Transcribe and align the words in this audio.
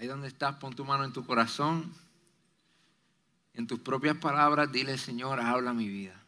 Ahí 0.00 0.06
donde 0.06 0.28
estás, 0.28 0.56
pon 0.56 0.74
tu 0.74 0.82
mano 0.86 1.04
en 1.04 1.12
tu 1.12 1.26
corazón. 1.26 1.92
En 3.52 3.66
tus 3.66 3.80
propias 3.80 4.16
palabras, 4.16 4.72
dile, 4.72 4.96
Señor, 4.96 5.38
habla 5.38 5.74
mi 5.74 5.88
vida. 5.88 6.18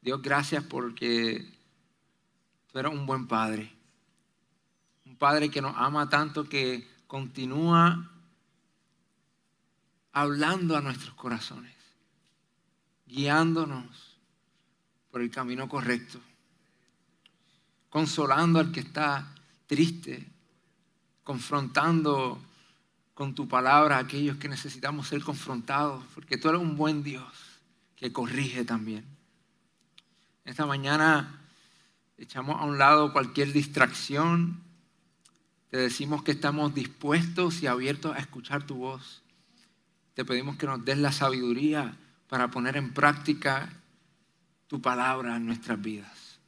Dios, 0.00 0.22
gracias 0.22 0.62
porque 0.62 1.52
tú 2.70 2.78
eres 2.78 2.92
un 2.92 3.06
buen 3.06 3.26
padre. 3.26 3.72
Un 5.04 5.16
padre 5.16 5.50
que 5.50 5.60
nos 5.60 5.74
ama 5.76 6.08
tanto 6.08 6.48
que 6.48 6.88
continúa 7.08 8.08
hablando 10.12 10.76
a 10.76 10.80
nuestros 10.80 11.14
corazones, 11.14 11.74
guiándonos 13.04 14.16
por 15.10 15.22
el 15.22 15.30
camino 15.32 15.68
correcto, 15.68 16.20
consolando 17.90 18.60
al 18.60 18.70
que 18.70 18.78
está 18.78 19.34
triste, 19.66 20.33
confrontando 21.24 22.40
con 23.14 23.34
tu 23.34 23.48
palabra 23.48 23.96
a 23.96 24.00
aquellos 24.00 24.36
que 24.36 24.48
necesitamos 24.48 25.08
ser 25.08 25.22
confrontados, 25.22 26.04
porque 26.14 26.36
tú 26.36 26.48
eres 26.48 26.60
un 26.60 26.76
buen 26.76 27.02
Dios 27.02 27.32
que 27.96 28.12
corrige 28.12 28.64
también. 28.64 29.04
Esta 30.44 30.66
mañana 30.66 31.40
echamos 32.18 32.60
a 32.60 32.64
un 32.64 32.78
lado 32.78 33.12
cualquier 33.12 33.52
distracción, 33.52 34.62
te 35.70 35.78
decimos 35.78 36.22
que 36.22 36.32
estamos 36.32 36.74
dispuestos 36.74 37.62
y 37.62 37.66
abiertos 37.66 38.14
a 38.14 38.20
escuchar 38.20 38.64
tu 38.64 38.76
voz. 38.76 39.22
Te 40.14 40.24
pedimos 40.24 40.56
que 40.56 40.66
nos 40.66 40.84
des 40.84 40.98
la 40.98 41.10
sabiduría 41.10 41.96
para 42.28 42.50
poner 42.50 42.76
en 42.76 42.92
práctica 42.92 43.72
tu 44.68 44.80
palabra 44.80 45.36
en 45.36 45.46
nuestras 45.46 45.80
vidas. 45.80 46.38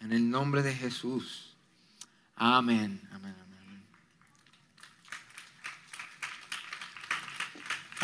En 0.00 0.12
el 0.12 0.28
nombre 0.28 0.62
de 0.62 0.74
Jesús. 0.74 1.56
Amén. 2.36 3.00
Amén. 3.12 3.43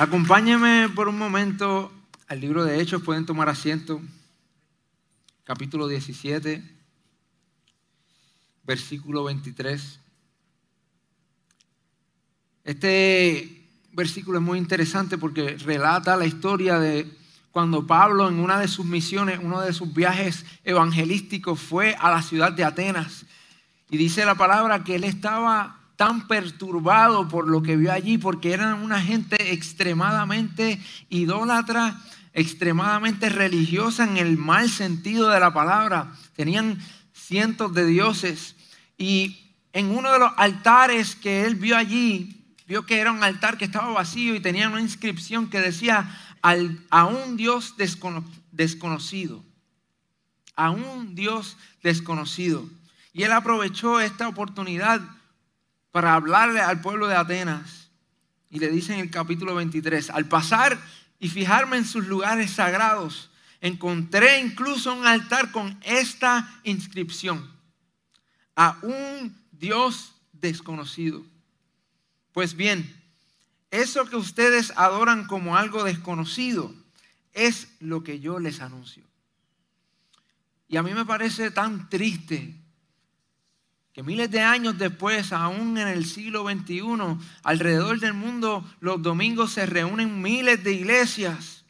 Acompáñenme 0.01 0.89
por 0.89 1.09
un 1.09 1.19
momento 1.19 1.93
al 2.27 2.41
libro 2.41 2.65
de 2.65 2.81
Hechos, 2.81 3.03
pueden 3.03 3.27
tomar 3.27 3.51
asiento, 3.51 4.01
capítulo 5.45 5.89
17, 5.89 6.65
versículo 8.65 9.25
23. 9.25 10.01
Este 12.65 13.69
versículo 13.93 14.39
es 14.39 14.43
muy 14.43 14.59
interesante 14.59 15.19
porque 15.19 15.59
relata 15.59 16.17
la 16.17 16.25
historia 16.25 16.79
de 16.79 17.07
cuando 17.51 17.87
Pablo 17.87 18.27
en 18.27 18.41
una 18.41 18.59
de 18.59 18.69
sus 18.69 18.87
misiones, 18.87 19.39
uno 19.43 19.61
de 19.61 19.75
sus 19.75 19.93
viajes 19.93 20.47
evangelísticos 20.65 21.61
fue 21.61 21.95
a 22.01 22.11
la 22.11 22.23
ciudad 22.23 22.53
de 22.53 22.65
Atenas. 22.65 23.27
Y 23.91 23.99
dice 23.99 24.25
la 24.25 24.35
palabra 24.35 24.83
que 24.83 24.95
él 24.95 25.05
estaba 25.05 25.80
tan 26.01 26.27
perturbado 26.29 27.29
por 27.29 27.47
lo 27.47 27.63
que 27.63 27.77
vio 27.77 27.93
allí, 27.93 28.17
porque 28.17 28.55
eran 28.55 28.83
una 28.83 29.03
gente 29.03 29.53
extremadamente 29.53 30.81
idólatra, 31.11 32.01
extremadamente 32.33 33.29
religiosa 33.29 34.05
en 34.05 34.17
el 34.17 34.39
mal 34.39 34.71
sentido 34.71 35.29
de 35.29 35.39
la 35.39 35.53
palabra. 35.53 36.11
Tenían 36.35 36.79
cientos 37.13 37.75
de 37.75 37.85
dioses. 37.85 38.57
Y 38.97 39.53
en 39.75 39.95
uno 39.95 40.11
de 40.11 40.21
los 40.21 40.33
altares 40.39 41.17
que 41.17 41.45
él 41.45 41.57
vio 41.57 41.77
allí, 41.77 42.47
vio 42.67 42.87
que 42.87 42.99
era 42.99 43.13
un 43.13 43.23
altar 43.23 43.59
que 43.59 43.67
estaba 43.67 43.93
vacío 43.93 44.35
y 44.35 44.41
tenía 44.41 44.71
una 44.71 44.81
inscripción 44.81 45.51
que 45.51 45.61
decía 45.61 46.19
a 46.41 47.05
un 47.05 47.37
Dios 47.37 47.75
desconocido. 47.77 49.45
A 50.57 50.71
un 50.71 51.15
Dios 51.15 51.59
desconocido. 51.83 52.67
Y 53.13 53.25
él 53.25 53.33
aprovechó 53.33 54.01
esta 54.01 54.29
oportunidad 54.29 55.20
para 55.93 56.15
hablarle 56.15 56.61
al 56.61 56.81
pueblo 56.81 57.09
de 57.09 57.17
Atenas. 57.17 57.91
Y 58.51 58.59
le 58.59 58.69
dice 58.69 58.95
en 58.95 59.01
el 59.01 59.11
capítulo 59.11 59.55
23, 59.55 60.11
al 60.11 60.27
pasar 60.27 60.79
y 61.19 61.29
fijarme 61.29 61.77
en 61.77 61.87
sus 61.87 62.07
lugares 62.07 62.53
sagrados, 62.53 63.31
encontré 63.61 64.41
incluso 64.41 64.95
un 64.95 65.07
altar 65.07 65.53
con 65.53 65.79
esta 65.83 66.61
inscripción, 66.65 67.51
a 68.57 68.79
un 68.83 69.37
Dios 69.53 70.15
desconocido. 70.33 71.25
Pues 72.33 72.55
bien, 72.55 72.97
eso 73.71 74.07
que 74.07 74.17
ustedes 74.17 74.73
adoran 74.77 75.27
como 75.27 75.57
algo 75.57 75.85
desconocido 75.85 76.75
es 77.33 77.69
lo 77.79 78.03
que 78.03 78.21
yo 78.21 78.39
les 78.39 78.61
anuncio. 78.61 79.05
Y 80.69 80.77
a 80.77 80.83
mí 80.83 80.95
me 80.95 81.05
parece 81.05 81.51
tan 81.51 81.89
triste 81.89 82.60
miles 84.03 84.31
de 84.31 84.41
años 84.41 84.79
después, 84.79 85.33
aún 85.33 85.77
en 85.79 85.89
el 85.89 86.07
siglo 86.07 86.45
XXI, 86.45 86.83
alrededor 87.43 87.99
del 88.01 88.15
mundo 88.15 88.65
los 88.81 89.03
domingos 89.03 89.53
se 89.53 89.67
reúnen 89.67 90.23
miles 90.23 90.63
de 90.63 90.73
iglesias 90.73 91.65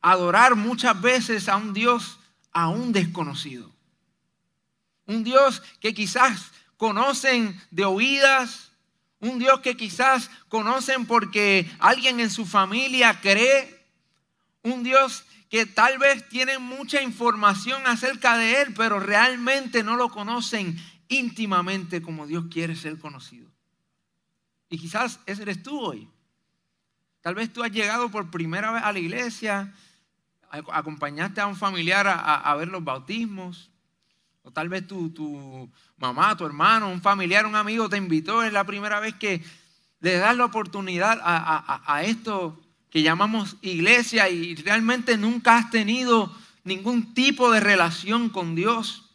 a 0.00 0.12
adorar 0.12 0.54
muchas 0.56 1.00
veces 1.00 1.48
a 1.48 1.56
un 1.56 1.72
Dios 1.72 2.18
aún 2.52 2.92
desconocido. 2.92 3.70
Un 5.06 5.22
Dios 5.22 5.62
que 5.80 5.94
quizás 5.94 6.50
conocen 6.76 7.60
de 7.70 7.84
oídas, 7.84 8.72
un 9.20 9.38
Dios 9.38 9.60
que 9.60 9.76
quizás 9.76 10.30
conocen 10.48 11.06
porque 11.06 11.70
alguien 11.78 12.20
en 12.20 12.30
su 12.30 12.46
familia 12.46 13.20
cree, 13.20 13.84
un 14.62 14.82
Dios 14.82 15.24
que 15.48 15.64
tal 15.64 15.98
vez 15.98 16.28
tienen 16.28 16.60
mucha 16.60 17.02
información 17.02 17.86
acerca 17.86 18.36
de 18.36 18.62
Él, 18.62 18.74
pero 18.74 18.98
realmente 18.98 19.82
no 19.82 19.96
lo 19.96 20.08
conocen 20.08 20.76
íntimamente 21.08 22.02
como 22.02 22.26
Dios 22.26 22.46
quiere 22.50 22.76
ser 22.76 22.98
conocido. 22.98 23.50
Y 24.68 24.78
quizás 24.78 25.20
ese 25.26 25.42
eres 25.42 25.62
tú 25.62 25.78
hoy. 25.80 26.08
Tal 27.20 27.34
vez 27.34 27.52
tú 27.52 27.62
has 27.62 27.72
llegado 27.72 28.08
por 28.10 28.30
primera 28.30 28.70
vez 28.70 28.82
a 28.82 28.92
la 28.92 28.98
iglesia, 28.98 29.74
acompañaste 30.50 31.40
a 31.40 31.46
un 31.46 31.56
familiar 31.56 32.06
a, 32.08 32.54
ver 32.54 32.68
los 32.68 32.84
bautismos, 32.84 33.70
o 34.42 34.52
tal 34.52 34.68
vez 34.68 34.86
tu, 34.86 35.10
tu, 35.10 35.68
mamá, 35.96 36.36
tu 36.36 36.46
hermano, 36.46 36.88
un 36.88 37.02
familiar, 37.02 37.46
un 37.46 37.56
amigo 37.56 37.88
te 37.88 37.96
invitó, 37.96 38.44
es 38.44 38.52
la 38.52 38.64
primera 38.64 39.00
vez 39.00 39.14
que 39.14 39.42
le 40.00 40.18
das 40.18 40.36
la 40.36 40.44
oportunidad 40.44 41.18
a, 41.20 41.82
a 41.92 42.02
esto 42.04 42.60
que 42.90 43.02
llamamos 43.02 43.56
iglesia 43.60 44.28
y 44.28 44.54
realmente 44.54 45.18
nunca 45.18 45.56
has 45.56 45.70
tenido 45.70 46.32
ningún 46.62 47.12
tipo 47.14 47.50
de 47.50 47.60
relación 47.60 48.28
con 48.28 48.54
Dios. 48.54 49.05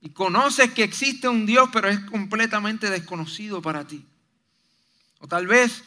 Y 0.00 0.10
conoces 0.10 0.72
que 0.72 0.82
existe 0.82 1.28
un 1.28 1.44
Dios, 1.44 1.68
pero 1.72 1.88
es 1.88 2.00
completamente 2.00 2.88
desconocido 2.88 3.60
para 3.60 3.86
ti. 3.86 4.04
O 5.18 5.28
tal 5.28 5.46
vez 5.46 5.82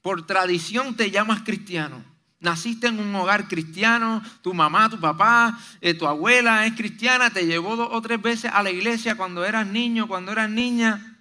por 0.00 0.26
tradición 0.26 0.96
te 0.96 1.10
llamas 1.10 1.42
cristiano. 1.42 2.04
Naciste 2.38 2.88
en 2.88 2.98
un 2.98 3.14
hogar 3.14 3.46
cristiano, 3.46 4.22
tu 4.42 4.52
mamá, 4.52 4.90
tu 4.90 4.98
papá, 4.98 5.58
eh, 5.80 5.94
tu 5.94 6.08
abuela 6.08 6.66
es 6.66 6.74
cristiana, 6.74 7.30
te 7.30 7.46
llevó 7.46 7.76
dos 7.76 7.88
o 7.92 8.02
tres 8.02 8.20
veces 8.20 8.50
a 8.52 8.62
la 8.64 8.70
iglesia 8.70 9.16
cuando 9.16 9.44
eras 9.44 9.66
niño, 9.66 10.08
cuando 10.08 10.32
eras 10.32 10.50
niña. 10.50 11.20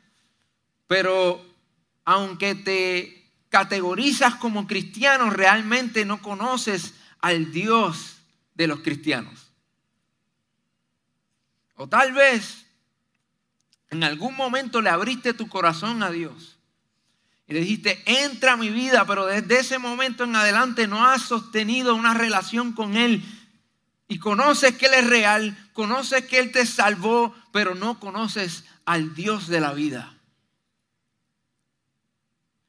Pero 0.87 1.45
aunque 2.05 2.55
te 2.55 3.21
categorizas 3.49 4.35
como 4.35 4.65
cristiano, 4.65 5.29
realmente 5.29 6.05
no 6.05 6.21
conoces 6.21 6.95
al 7.19 7.51
Dios 7.51 8.17
de 8.55 8.67
los 8.67 8.79
cristianos. 8.79 9.50
O 11.75 11.87
tal 11.87 12.13
vez 12.13 12.65
en 13.89 14.03
algún 14.03 14.35
momento 14.35 14.81
le 14.81 14.89
abriste 14.89 15.33
tu 15.33 15.47
corazón 15.47 16.03
a 16.03 16.11
Dios 16.11 16.57
y 17.51 17.53
le 17.53 17.59
dijiste, 17.59 18.01
entra 18.05 18.53
a 18.53 18.57
mi 18.57 18.69
vida, 18.69 19.05
pero 19.05 19.25
desde 19.25 19.59
ese 19.59 19.77
momento 19.77 20.23
en 20.23 20.37
adelante 20.37 20.87
no 20.87 21.05
has 21.05 21.23
sostenido 21.23 21.95
una 21.95 22.13
relación 22.13 22.71
con 22.71 22.95
Él. 22.95 23.21
Y 24.07 24.19
conoces 24.19 24.77
que 24.77 24.85
Él 24.85 24.93
es 24.93 25.07
real, 25.07 25.69
conoces 25.73 26.25
que 26.27 26.39
Él 26.39 26.53
te 26.53 26.65
salvó, 26.65 27.35
pero 27.51 27.75
no 27.75 27.99
conoces 27.99 28.63
al 28.85 29.15
Dios 29.15 29.49
de 29.49 29.59
la 29.59 29.73
vida. 29.73 30.17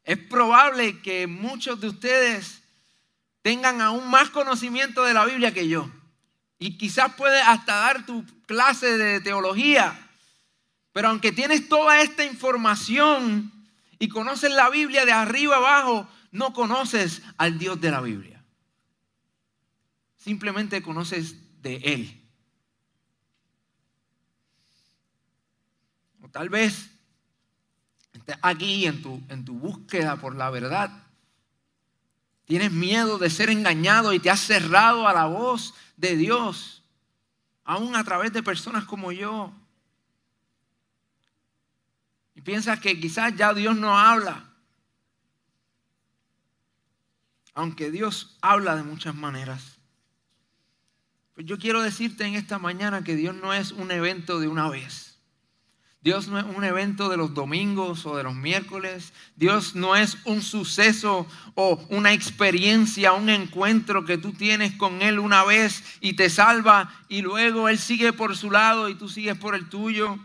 Es 0.03 0.19
probable 0.19 1.01
que 1.01 1.29
muchos 1.29 1.81
de 1.81 1.87
ustedes 1.87 2.63
tengan 3.43 3.81
aún 3.81 4.11
más 4.11 4.31
conocimiento 4.31 5.05
de 5.05 5.15
la 5.15 5.25
Biblia 5.27 5.55
que 5.55 5.69
yo. 5.69 5.89
Y 6.63 6.79
quizás 6.79 7.15
puedes 7.17 7.43
hasta 7.45 7.75
dar 7.75 8.07
tu 8.07 8.25
clase 8.47 8.97
de 8.97 9.21
teología. 9.21 9.99
Pero 10.93 11.09
aunque 11.09 11.33
tienes 11.33 11.69
toda 11.69 12.03
esta 12.03 12.25
información 12.25 13.51
y 13.99 14.09
conoces 14.09 14.53
la 14.53 14.71
Biblia 14.71 15.05
de 15.05 15.11
arriba 15.11 15.57
abajo, 15.57 16.09
no 16.31 16.53
conoces 16.53 17.21
al 17.37 17.59
Dios 17.59 17.81
de 17.81 17.91
la 17.91 18.01
Biblia. 18.01 18.45
Simplemente 20.17 20.83
conoces 20.83 21.35
de 21.63 21.79
Él. 21.79 22.23
O 26.23 26.29
tal 26.29 26.49
vez 26.49 26.91
estés 28.13 28.37
aquí 28.41 28.87
en 28.87 29.03
tu, 29.03 29.21
en 29.31 29.45
tu 29.45 29.55
búsqueda 29.55 30.15
por 30.15 30.37
la 30.37 30.49
verdad. 30.51 31.02
Tienes 32.53 32.71
miedo 32.71 33.17
de 33.17 33.31
ser 33.31 33.49
engañado 33.49 34.13
y 34.13 34.21
te 34.21 34.29
has 34.29 34.41
cerrado 34.41 35.09
a 35.09 35.15
la 35.15 35.25
voz 35.25 35.73
de 35.97 36.19
Dios, 36.19 36.85
aún 37.65 37.97
a 37.97 38.05
través 38.05 38.31
de 38.35 38.43
personas 38.43 38.85
como 38.85 39.11
yo. 39.11 39.55
Y 42.35 42.43
piensas 42.43 42.79
que 42.79 43.01
quizás 43.01 43.35
ya 43.37 43.55
Dios 43.55 43.75
no 43.79 43.99
habla. 43.99 44.53
Aunque 47.55 47.91
Dios 47.91 48.37
habla 48.43 48.77
de 48.77 48.83
muchas 48.83 49.15
maneras. 49.15 49.79
Pues 51.33 51.47
yo 51.47 51.59
quiero 51.59 51.81
decirte 51.81 52.27
en 52.27 52.35
esta 52.35 52.59
mañana 52.59 53.03
que 53.03 53.17
Dios 53.17 53.35
no 53.35 53.55
es 53.55 53.73
un 53.73 53.91
evento 53.91 54.41
de 54.41 54.49
una 54.49 54.69
vez. 54.69 55.12
Dios 56.03 56.27
no 56.27 56.39
es 56.39 56.45
un 56.45 56.65
evento 56.65 57.09
de 57.09 57.17
los 57.17 57.33
domingos 57.33 58.07
o 58.07 58.17
de 58.17 58.25
los 58.25 58.35
miércoles. 58.35 59.13
Dios 59.37 59.77
no 59.77 59.95
es 59.95 60.19
un 60.25 60.43
suceso 60.43 61.29
o 61.55 61.77
una 61.91 62.13
experiencia, 62.13 63.13
un 63.13 63.29
encuentro 63.29 64.05
que 64.05 64.19
tú 64.19 64.33
tienes 64.33 64.73
con 64.73 65.01
Él 65.01 65.21
una 65.21 65.45
vez 65.45 65.85
y 66.01 66.15
te 66.15 66.29
salva 66.29 66.93
y 67.09 67.23
luego 67.23 67.69
Él 67.69 67.79
sigue 67.79 68.13
por 68.13 68.37
su 68.37 68.51
lado 68.51 68.89
y 68.89 68.97
tú 68.97 69.09
sigues 69.09 69.39
por 69.39 69.55
el 69.55 69.69
tuyo. 69.69 70.19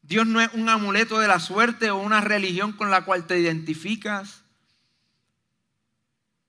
Dios 0.00 0.26
no 0.26 0.40
es 0.40 0.48
un 0.54 0.70
amuleto 0.70 1.18
de 1.18 1.28
la 1.28 1.40
suerte 1.40 1.90
o 1.90 1.98
una 1.98 2.22
religión 2.22 2.72
con 2.72 2.90
la 2.90 3.04
cual 3.04 3.26
te 3.26 3.38
identificas. 3.38 4.44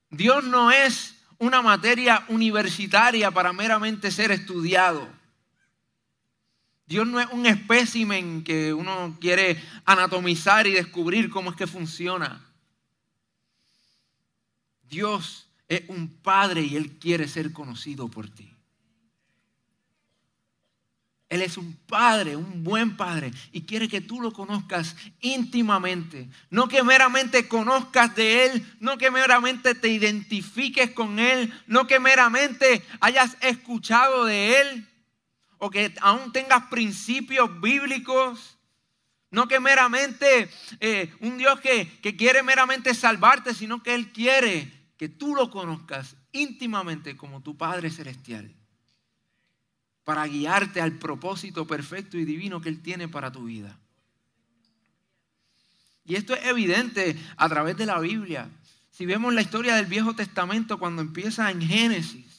Dios 0.10 0.46
no 0.46 0.72
es 0.72 1.18
una 1.38 1.62
materia 1.62 2.24
universitaria 2.30 3.30
para 3.32 3.52
meramente 3.52 4.10
ser 4.10 4.32
estudiado. 4.32 5.21
Dios 6.92 7.08
no 7.08 7.22
es 7.22 7.28
un 7.32 7.46
espécimen 7.46 8.44
que 8.44 8.74
uno 8.74 9.18
quiere 9.22 9.64
anatomizar 9.86 10.68
y 10.68 10.74
descubrir 10.74 11.30
cómo 11.30 11.50
es 11.50 11.56
que 11.56 11.66
funciona. 11.66 12.46
Dios 14.90 15.48
es 15.70 15.84
un 15.88 16.10
padre 16.10 16.64
y 16.64 16.76
Él 16.76 17.00
quiere 17.00 17.30
ser 17.30 17.54
conocido 17.54 18.10
por 18.10 18.30
ti. 18.30 18.54
Él 21.30 21.42
es 21.42 21.58
un 21.58 21.78
padre, 21.88 22.36
un 22.36 22.62
buen 22.62 22.98
padre, 22.98 23.32
y 23.54 23.62
quiere 23.62 23.88
que 23.88 24.02
tú 24.02 24.20
lo 24.20 24.34
conozcas 24.34 24.98
íntimamente. 25.22 26.28
No 26.50 26.68
que 26.68 26.84
meramente 26.84 27.48
conozcas 27.48 28.14
de 28.18 28.48
Él, 28.48 28.76
no 28.82 28.98
que 28.98 29.12
meramente 29.12 29.76
te 29.76 29.88
identifiques 29.88 30.92
con 30.92 31.20
Él, 31.20 31.54
no 31.68 31.88
que 31.88 32.02
meramente 32.02 32.86
hayas 33.00 33.38
escuchado 33.40 34.26
de 34.26 34.60
Él, 34.60 34.91
o 35.64 35.70
que 35.70 35.94
aún 36.02 36.34
tengas 36.34 36.64
principios 36.70 37.62
bíblicos. 37.62 38.58
No 39.30 39.48
que 39.48 39.60
meramente 39.60 40.50
eh, 40.80 41.14
un 41.22 41.38
Dios 41.38 41.60
que, 41.62 42.00
que 42.02 42.18
quiere 42.18 42.42
meramente 42.42 42.94
salvarte, 42.96 43.54
sino 43.54 43.82
que 43.82 43.94
Él 43.94 44.12
quiere 44.12 44.70
que 44.98 45.08
tú 45.08 45.36
lo 45.36 45.52
conozcas 45.52 46.18
íntimamente 46.32 47.16
como 47.16 47.42
tu 47.42 47.56
Padre 47.56 47.92
Celestial. 47.92 48.54
Para 50.04 50.26
guiarte 50.26 50.82
al 50.82 50.94
propósito 50.94 51.68
perfecto 51.68 52.18
y 52.18 52.26
divino 52.26 52.60
que 52.60 52.70
Él 52.70 52.82
tiene 52.82 53.08
para 53.08 53.32
tu 53.32 53.46
vida. 53.46 53.78
Y 56.06 56.16
esto 56.16 56.34
es 56.34 56.44
evidente 56.48 57.16
a 57.38 57.48
través 57.48 57.78
de 57.78 57.86
la 57.86 58.00
Biblia. 58.00 58.50
Si 58.90 59.06
vemos 59.06 59.32
la 59.32 59.42
historia 59.42 59.76
del 59.76 59.86
Viejo 59.86 60.16
Testamento 60.16 60.80
cuando 60.80 61.04
empieza 61.04 61.52
en 61.52 61.62
Génesis, 61.62 62.31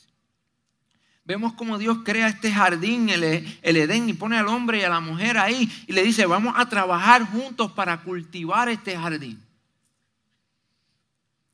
Vemos 1.32 1.54
cómo 1.54 1.78
Dios 1.78 2.00
crea 2.04 2.28
este 2.28 2.52
jardín, 2.52 3.08
el, 3.08 3.24
Edén, 3.62 4.06
y 4.06 4.12
pone 4.12 4.36
al 4.36 4.48
hombre 4.48 4.80
y 4.80 4.82
a 4.82 4.90
la 4.90 5.00
mujer 5.00 5.38
ahí 5.38 5.66
y 5.86 5.92
le 5.94 6.02
dice, 6.02 6.26
vamos 6.26 6.52
a 6.58 6.68
trabajar 6.68 7.24
juntos 7.24 7.72
para 7.72 8.02
cultivar 8.02 8.68
este 8.68 8.94
jardín. 8.94 9.42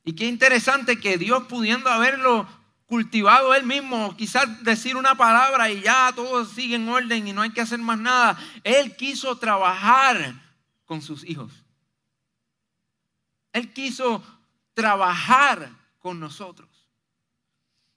Y 0.03 0.11
qué 0.11 0.25
interesante 0.25 0.99
que 0.99 1.17
Dios 1.17 1.45
pudiendo 1.45 1.89
haberlo 1.89 2.45
cultivado 2.87 3.55
él 3.55 3.63
mismo, 3.63 4.17
quizás 4.17 4.61
decir 4.65 4.97
una 4.97 5.15
palabra 5.15 5.71
y 5.71 5.79
ya 5.79 6.11
todo 6.13 6.43
sigue 6.43 6.75
en 6.75 6.89
orden 6.89 7.25
y 7.25 7.31
no 7.31 7.41
hay 7.41 7.51
que 7.51 7.61
hacer 7.61 7.79
más 7.79 7.99
nada, 7.99 8.37
él 8.65 8.97
quiso 8.97 9.37
trabajar 9.37 10.33
con 10.83 11.01
sus 11.01 11.23
hijos. 11.23 11.53
Él 13.53 13.71
quiso 13.71 14.21
trabajar 14.73 15.71
con 15.99 16.19
nosotros. 16.19 16.67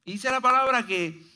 Y 0.04 0.12
dice 0.12 0.30
la 0.30 0.40
palabra 0.40 0.86
que 0.86 1.31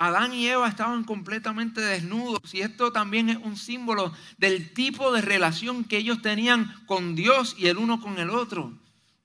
Adán 0.00 0.32
y 0.32 0.46
Eva 0.46 0.66
estaban 0.66 1.04
completamente 1.04 1.82
desnudos 1.82 2.54
y 2.54 2.62
esto 2.62 2.90
también 2.90 3.28
es 3.28 3.36
un 3.36 3.58
símbolo 3.58 4.14
del 4.38 4.72
tipo 4.72 5.12
de 5.12 5.20
relación 5.20 5.84
que 5.84 5.98
ellos 5.98 6.22
tenían 6.22 6.74
con 6.86 7.14
Dios 7.14 7.54
y 7.58 7.66
el 7.66 7.76
uno 7.76 8.00
con 8.00 8.18
el 8.18 8.30
otro. 8.30 8.72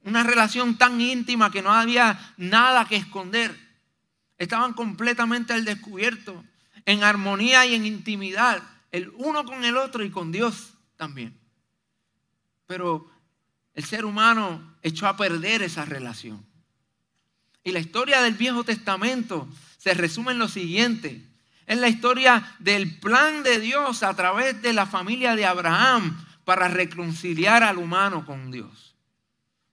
Una 0.03 0.23
relación 0.23 0.77
tan 0.77 0.99
íntima 0.99 1.49
que 1.49 1.61
no 1.61 1.71
había 1.71 2.33
nada 2.35 2.89
que 2.89 2.97
esconder. 2.97 3.57
Estaban 4.37 4.73
completamente 4.73 5.53
al 5.53 5.63
descubierto, 5.63 6.43
en 6.85 7.05
armonía 7.05 7.65
y 7.65 7.73
en 7.73 7.85
intimidad, 7.85 8.61
el 8.91 9.13
uno 9.15 9.45
con 9.45 9.63
el 9.63 9.77
otro 9.77 10.03
y 10.03 10.11
con 10.11 10.33
Dios 10.33 10.73
también. 10.97 11.39
Pero 12.67 13.09
el 13.75 13.85
ser 13.85 14.03
humano 14.03 14.75
echó 14.81 15.07
a 15.07 15.15
perder 15.15 15.61
esa 15.61 15.85
relación. 15.85 16.45
Y 17.63 17.71
la 17.71 17.79
historia 17.79 18.21
del 18.21 18.33
Viejo 18.33 18.65
Testamento 18.65 19.47
se 19.85 19.93
resume 19.93 20.31
en 20.31 20.39
lo 20.39 20.47
siguiente. 20.47 21.21
Es 21.67 21.77
la 21.77 21.87
historia 21.87 22.55
del 22.57 22.99
plan 22.99 23.43
de 23.43 23.59
Dios 23.59 24.01
a 24.01 24.15
través 24.15 24.59
de 24.63 24.73
la 24.73 24.87
familia 24.87 25.35
de 25.35 25.45
Abraham 25.45 26.25
para 26.43 26.67
reconciliar 26.67 27.61
al 27.61 27.77
humano 27.77 28.25
con 28.25 28.49
Dios. 28.49 28.95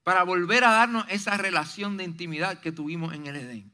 Para 0.02 0.22
volver 0.24 0.64
a 0.64 0.72
darnos 0.72 1.06
esa 1.08 1.38
relación 1.38 1.96
de 1.96 2.04
intimidad 2.04 2.60
que 2.60 2.72
tuvimos 2.72 3.14
en 3.14 3.26
el 3.26 3.36
Edén. 3.36 3.72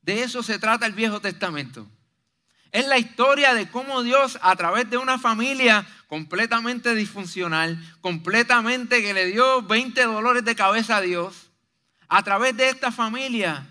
De 0.00 0.22
eso 0.22 0.42
se 0.42 0.58
trata 0.58 0.86
el 0.86 0.94
Viejo 0.94 1.20
Testamento. 1.20 1.86
Es 2.72 2.88
la 2.88 2.96
historia 2.96 3.52
de 3.52 3.68
cómo 3.68 4.02
Dios 4.02 4.38
a 4.40 4.56
través 4.56 4.88
de 4.88 4.96
una 4.96 5.18
familia 5.18 5.86
completamente 6.06 6.94
disfuncional, 6.94 7.78
completamente 8.00 9.02
que 9.02 9.12
le 9.12 9.26
dio 9.26 9.60
20 9.60 10.04
dolores 10.04 10.42
de 10.42 10.56
cabeza 10.56 10.96
a 10.96 11.00
Dios, 11.02 11.50
a 12.08 12.22
través 12.22 12.56
de 12.56 12.70
esta 12.70 12.90
familia 12.90 13.69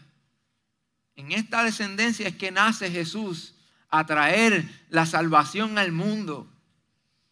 en 1.20 1.34
esta 1.34 1.66
descendencia 1.66 2.30
es 2.30 2.38
que 2.38 2.50
nace 2.50 2.90
Jesús 2.90 3.54
a 3.90 4.06
traer 4.06 4.64
la 4.90 5.06
salvación 5.06 5.78
al 5.78 5.92
mundo. 5.92 6.48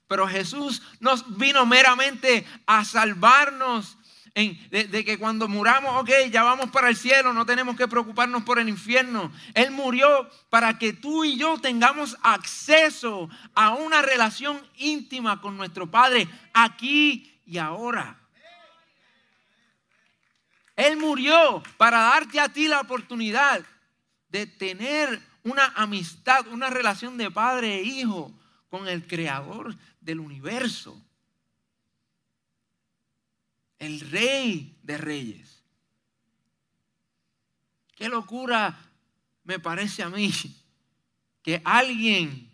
Pero 0.09 0.27
Jesús 0.27 0.81
nos 0.99 1.37
vino 1.37 1.65
meramente 1.65 2.45
a 2.65 2.83
salvarnos 2.83 3.97
de, 4.35 4.89
de, 4.89 5.05
que 5.05 5.17
cuando 5.17 5.47
muramos, 5.47 6.01
ok, 6.01 6.09
ya 6.29 6.43
vamos 6.43 6.69
para 6.69 6.89
el 6.89 6.97
cielo, 6.97 7.31
no 7.31 7.45
tenemos 7.45 7.77
que 7.77 7.87
preocuparnos 7.87 8.43
por 8.43 8.59
el 8.59 8.67
infierno. 8.67 9.31
Él 9.53 9.71
murió 9.71 10.29
para 10.49 10.77
que 10.77 10.91
tú 10.91 11.23
y 11.23 11.37
yo 11.37 11.57
tengamos 11.57 12.17
acceso 12.23 13.29
a 13.55 13.73
una 13.73 14.01
relación 14.01 14.61
íntima 14.75 15.39
con 15.39 15.55
nuestro 15.55 15.89
Padre 15.89 16.27
aquí 16.53 17.39
y 17.45 17.57
ahora. 17.57 18.19
Él 20.75 20.97
murió 20.97 21.63
para 21.77 21.99
darte 21.99 22.41
a 22.41 22.49
ti 22.49 22.67
la 22.67 22.81
oportunidad 22.81 23.63
de 24.29 24.45
tener 24.45 25.21
una 25.43 25.65
amistad, 25.75 26.47
una 26.47 26.69
relación 26.69 27.17
de 27.17 27.31
padre 27.31 27.75
e 27.75 27.83
hijo 27.83 28.31
con 28.69 28.87
el 28.87 29.07
creador 29.07 29.75
del 30.01 30.19
universo. 30.19 31.01
El 33.79 33.99
rey 33.99 34.77
de 34.83 34.97
reyes. 34.97 35.63
Qué 37.95 38.09
locura 38.09 38.77
me 39.43 39.59
parece 39.59 40.03
a 40.03 40.09
mí 40.09 40.31
que 41.41 41.61
alguien 41.63 42.51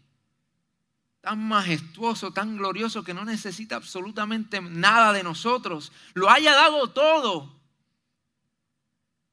tan 1.22 1.40
majestuoso, 1.48 2.34
tan 2.34 2.58
glorioso, 2.58 3.04
que 3.04 3.14
no 3.14 3.24
necesita 3.24 3.78
absolutamente 3.78 4.60
nada 4.62 5.14
de 5.14 5.24
nosotros, 5.24 5.92
lo 6.14 6.30
haya 6.30 6.54
dado 6.54 6.92
todo 6.92 7.62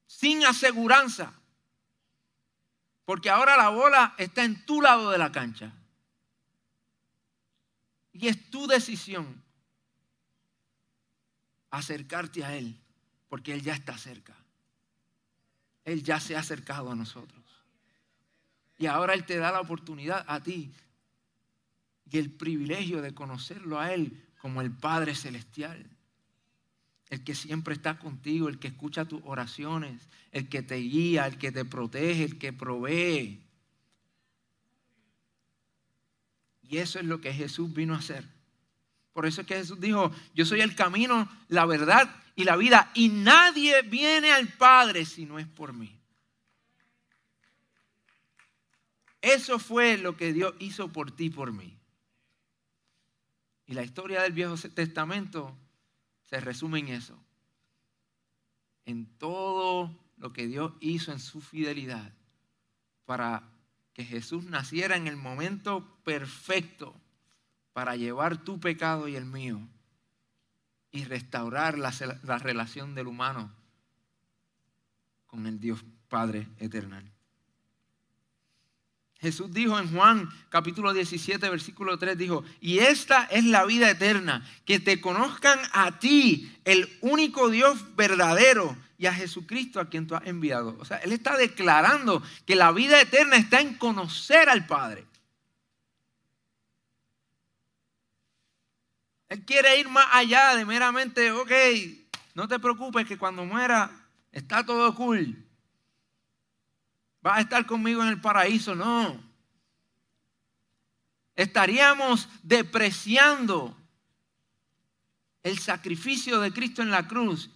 sin 0.07 0.45
aseguranza 0.45 1.40
porque 3.11 3.29
ahora 3.29 3.57
la 3.57 3.67
bola 3.67 4.15
está 4.17 4.45
en 4.45 4.65
tu 4.65 4.81
lado 4.81 5.11
de 5.11 5.17
la 5.17 5.33
cancha. 5.33 5.73
Y 8.13 8.29
es 8.29 8.49
tu 8.49 8.67
decisión 8.67 9.43
acercarte 11.71 12.45
a 12.45 12.55
Él, 12.55 12.79
porque 13.27 13.51
Él 13.51 13.63
ya 13.63 13.73
está 13.73 13.97
cerca. 13.97 14.33
Él 15.83 16.03
ya 16.03 16.21
se 16.21 16.37
ha 16.37 16.39
acercado 16.39 16.89
a 16.89 16.95
nosotros. 16.95 17.43
Y 18.77 18.85
ahora 18.85 19.13
Él 19.13 19.25
te 19.25 19.35
da 19.35 19.51
la 19.51 19.59
oportunidad 19.59 20.23
a 20.25 20.39
ti 20.39 20.73
y 22.09 22.17
el 22.17 22.31
privilegio 22.31 23.01
de 23.01 23.13
conocerlo 23.13 23.77
a 23.77 23.91
Él 23.91 24.25
como 24.39 24.61
el 24.61 24.71
Padre 24.71 25.15
Celestial 25.15 25.85
el 27.11 27.25
que 27.25 27.35
siempre 27.35 27.73
está 27.73 27.99
contigo, 27.99 28.47
el 28.47 28.57
que 28.57 28.69
escucha 28.69 29.03
tus 29.03 29.21
oraciones, 29.25 30.07
el 30.31 30.47
que 30.47 30.63
te 30.63 30.77
guía, 30.77 31.27
el 31.27 31.37
que 31.37 31.51
te 31.51 31.65
protege, 31.65 32.23
el 32.23 32.39
que 32.39 32.53
provee. 32.53 33.43
Y 36.63 36.77
eso 36.77 36.99
es 36.99 37.05
lo 37.05 37.19
que 37.19 37.33
Jesús 37.33 37.73
vino 37.73 37.93
a 37.93 37.97
hacer. 37.97 38.25
Por 39.11 39.25
eso 39.25 39.41
es 39.41 39.47
que 39.47 39.55
Jesús 39.55 39.81
dijo, 39.81 40.09
yo 40.33 40.45
soy 40.45 40.61
el 40.61 40.73
camino, 40.73 41.29
la 41.49 41.65
verdad 41.65 42.15
y 42.37 42.45
la 42.45 42.55
vida, 42.55 42.89
y 42.93 43.09
nadie 43.09 43.81
viene 43.81 44.31
al 44.31 44.47
Padre 44.47 45.03
si 45.03 45.25
no 45.25 45.37
es 45.37 45.47
por 45.47 45.73
mí. 45.73 45.99
Eso 49.21 49.59
fue 49.59 49.97
lo 49.97 50.15
que 50.15 50.31
Dios 50.31 50.55
hizo 50.59 50.87
por 50.87 51.11
ti 51.11 51.25
y 51.25 51.29
por 51.29 51.51
mí. 51.51 51.77
Y 53.67 53.73
la 53.73 53.83
historia 53.83 54.21
del 54.21 54.31
Viejo 54.31 54.55
Testamento 54.55 55.57
se 56.31 56.39
resume 56.39 56.79
en 56.79 56.87
eso. 56.87 57.19
En 58.85 59.05
todo 59.17 59.93
lo 60.15 60.31
que 60.31 60.47
Dios 60.47 60.71
hizo 60.79 61.11
en 61.11 61.19
su 61.19 61.41
fidelidad 61.41 62.13
para 63.05 63.43
que 63.93 64.05
Jesús 64.05 64.45
naciera 64.45 64.95
en 64.95 65.07
el 65.07 65.17
momento 65.17 65.85
perfecto 66.05 66.95
para 67.73 67.97
llevar 67.97 68.37
tu 68.37 68.61
pecado 68.61 69.09
y 69.09 69.17
el 69.17 69.25
mío 69.25 69.59
y 70.91 71.03
restaurar 71.03 71.77
la, 71.77 71.93
la 72.23 72.37
relación 72.37 72.95
del 72.95 73.07
humano 73.07 73.51
con 75.27 75.45
el 75.47 75.59
Dios 75.59 75.83
Padre 76.07 76.47
eterno. 76.59 76.97
Jesús 79.21 79.53
dijo 79.53 79.77
en 79.77 79.93
Juan 79.93 80.29
capítulo 80.49 80.93
17, 80.93 81.47
versículo 81.47 81.99
3, 81.99 82.17
dijo, 82.17 82.43
y 82.59 82.79
esta 82.79 83.25
es 83.25 83.45
la 83.45 83.65
vida 83.65 83.91
eterna, 83.91 84.43
que 84.65 84.79
te 84.79 84.99
conozcan 84.99 85.59
a 85.73 85.99
ti, 85.99 86.51
el 86.65 86.89
único 87.01 87.49
Dios 87.49 87.95
verdadero, 87.95 88.75
y 88.97 89.05
a 89.05 89.13
Jesucristo 89.13 89.79
a 89.79 89.89
quien 89.89 90.07
tú 90.07 90.15
has 90.15 90.25
enviado. 90.25 90.75
O 90.79 90.85
sea, 90.85 90.97
Él 90.97 91.11
está 91.11 91.37
declarando 91.37 92.21
que 92.45 92.55
la 92.55 92.71
vida 92.71 92.99
eterna 92.99 93.35
está 93.35 93.59
en 93.59 93.75
conocer 93.75 94.49
al 94.49 94.65
Padre. 94.65 95.05
Él 99.29 99.43
quiere 99.45 99.79
ir 99.79 99.87
más 99.87 100.07
allá 100.11 100.55
de 100.55 100.65
meramente, 100.65 101.31
ok, 101.31 101.51
no 102.33 102.47
te 102.47 102.59
preocupes 102.59 103.07
que 103.07 103.17
cuando 103.17 103.45
muera 103.45 103.91
está 104.31 104.65
todo 104.65 104.93
cool 104.95 105.45
vas 107.21 107.37
a 107.37 107.41
estar 107.41 107.65
conmigo 107.65 108.01
en 108.01 108.09
el 108.09 108.21
paraíso. 108.21 108.75
No. 108.75 109.21
Estaríamos 111.35 112.27
depreciando 112.43 113.75
el 115.43 115.57
sacrificio 115.57 116.39
de 116.39 116.51
Cristo 116.51 116.81
en 116.81 116.91
la 116.91 117.07
cruz 117.07 117.49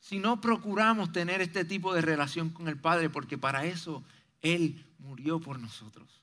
si 0.00 0.18
no 0.18 0.40
procuramos 0.40 1.12
tener 1.12 1.42
este 1.42 1.64
tipo 1.64 1.92
de 1.92 2.00
relación 2.00 2.50
con 2.50 2.68
el 2.68 2.78
Padre, 2.78 3.10
porque 3.10 3.36
para 3.36 3.66
eso 3.66 4.02
Él 4.40 4.86
murió 4.98 5.40
por 5.40 5.58
nosotros. 5.58 6.22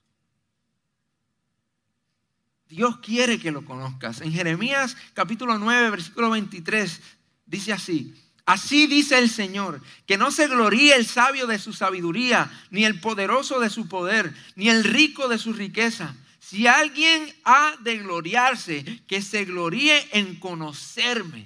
Dios 2.68 2.98
quiere 2.98 3.38
que 3.38 3.52
lo 3.52 3.64
conozcas. 3.64 4.20
En 4.22 4.32
Jeremías 4.32 4.96
capítulo 5.14 5.58
9, 5.58 5.90
versículo 5.90 6.30
23, 6.30 7.00
dice 7.46 7.72
así, 7.72 8.14
Así 8.46 8.86
dice 8.86 9.18
el 9.18 9.28
Señor, 9.28 9.82
que 10.06 10.16
no 10.16 10.30
se 10.30 10.46
gloríe 10.46 10.94
el 10.94 11.04
sabio 11.04 11.48
de 11.48 11.58
su 11.58 11.72
sabiduría, 11.72 12.48
ni 12.70 12.84
el 12.84 13.00
poderoso 13.00 13.58
de 13.58 13.68
su 13.68 13.88
poder, 13.88 14.32
ni 14.54 14.68
el 14.68 14.84
rico 14.84 15.26
de 15.26 15.36
su 15.36 15.52
riqueza. 15.52 16.14
Si 16.38 16.68
alguien 16.68 17.34
ha 17.42 17.76
de 17.80 17.98
gloriarse, 17.98 19.02
que 19.08 19.20
se 19.20 19.44
gloríe 19.44 20.08
en 20.12 20.38
conocerme 20.38 21.44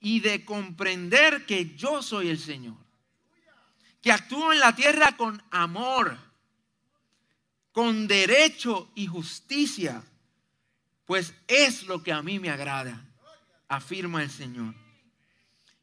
y 0.00 0.20
de 0.20 0.46
comprender 0.46 1.44
que 1.44 1.76
yo 1.76 2.02
soy 2.02 2.30
el 2.30 2.38
Señor, 2.38 2.78
que 4.00 4.10
actúo 4.10 4.50
en 4.50 4.60
la 4.60 4.74
tierra 4.74 5.14
con 5.18 5.42
amor, 5.50 6.16
con 7.70 8.08
derecho 8.08 8.90
y 8.94 9.06
justicia, 9.06 10.02
pues 11.04 11.34
es 11.46 11.82
lo 11.82 12.02
que 12.02 12.12
a 12.12 12.22
mí 12.22 12.38
me 12.38 12.48
agrada, 12.48 13.04
afirma 13.68 14.22
el 14.22 14.30
Señor. 14.30 14.87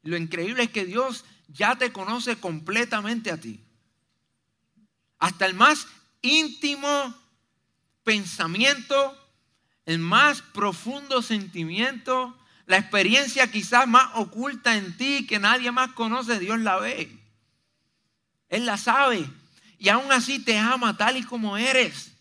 Lo 0.06 0.16
increíble 0.18 0.64
es 0.64 0.70
que 0.70 0.86
Dios 0.86 1.26
ya 1.48 1.76
te 1.76 1.92
conoce 1.92 2.38
completamente 2.38 3.32
a 3.32 3.38
ti. 3.38 3.60
Hasta 5.18 5.48
el 5.48 5.56
más 5.56 5.88
íntimo 6.22 6.88
pensamiento, 8.04 9.18
el 9.88 9.98
más 9.98 10.44
profundo 10.44 11.24
sentimiento, 11.24 12.38
la 12.68 12.78
experiencia 12.78 13.50
quizás 13.50 13.88
más 13.88 14.12
oculta 14.14 14.78
en 14.78 14.96
ti 14.96 15.26
que 15.26 15.40
nadie 15.40 15.72
más 15.72 15.94
conoce, 15.94 16.40
Dios 16.40 16.60
la 16.60 16.78
ve. 16.78 17.12
Él 18.50 18.68
la 18.68 18.78
sabe. 18.78 19.28
Y 19.80 19.90
aún 19.90 20.12
así 20.12 20.38
te 20.38 20.56
ama 20.60 20.96
tal 20.96 21.18
y 21.18 21.24
como 21.24 21.58
eres. 21.58 22.12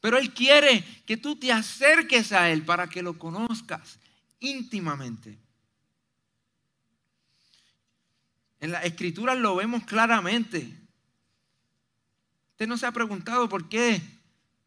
Pero 0.00 0.16
Él 0.16 0.32
quiere 0.32 0.82
que 1.04 1.18
tú 1.18 1.36
te 1.36 1.52
acerques 1.52 2.32
a 2.32 2.48
Él 2.48 2.64
para 2.64 2.88
que 2.88 3.02
lo 3.02 3.18
conozcas 3.18 3.98
íntimamente. 4.40 5.41
En 8.62 8.70
las 8.70 8.84
escrituras 8.84 9.36
lo 9.36 9.56
vemos 9.56 9.82
claramente. 9.82 10.72
Usted 12.52 12.68
no 12.68 12.78
se 12.78 12.86
ha 12.86 12.92
preguntado 12.92 13.48
por 13.48 13.68
qué 13.68 14.00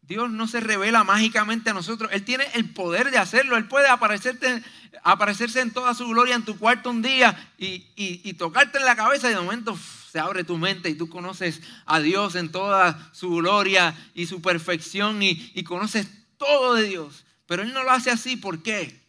Dios 0.02 0.30
no 0.30 0.46
se 0.46 0.60
revela 0.60 1.02
mágicamente 1.02 1.70
a 1.70 1.72
nosotros. 1.72 2.10
Él 2.12 2.22
tiene 2.22 2.44
el 2.52 2.74
poder 2.74 3.10
de 3.10 3.16
hacerlo. 3.16 3.56
Él 3.56 3.66
puede 3.68 3.88
aparecerse 3.88 5.60
en 5.60 5.72
toda 5.72 5.94
su 5.94 6.06
gloria 6.08 6.34
en 6.34 6.44
tu 6.44 6.58
cuarto 6.58 6.90
un 6.90 7.00
día 7.00 7.54
y, 7.56 8.34
tocarte 8.34 8.76
en 8.76 8.84
la 8.84 8.96
cabeza 8.96 9.30
y 9.30 9.34
de 9.34 9.40
momento 9.40 9.78
se 10.12 10.18
abre 10.18 10.44
tu 10.44 10.58
mente 10.58 10.90
y 10.90 10.94
tú 10.94 11.08
conoces 11.08 11.62
a 11.86 11.98
Dios 11.98 12.34
en 12.34 12.52
toda 12.52 13.10
su 13.14 13.30
gloria 13.30 13.96
y 14.12 14.26
su 14.26 14.42
perfección 14.42 15.22
y, 15.22 15.52
y 15.54 15.64
conoces 15.64 16.06
todo 16.36 16.74
de 16.74 16.82
Dios. 16.82 17.24
Pero 17.46 17.62
Él 17.62 17.72
no 17.72 17.82
lo 17.82 17.92
hace 17.92 18.10
así. 18.10 18.36
¿Por 18.36 18.62
qué? 18.62 19.00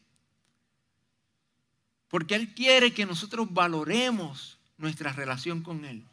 Porque 2.08 2.36
Él 2.36 2.54
quiere 2.54 2.94
que 2.94 3.06
nosotros 3.06 3.52
valoremos 3.52 4.57
nuestra 4.78 5.12
relación 5.12 5.62
con 5.62 5.86
Él. 5.86 6.06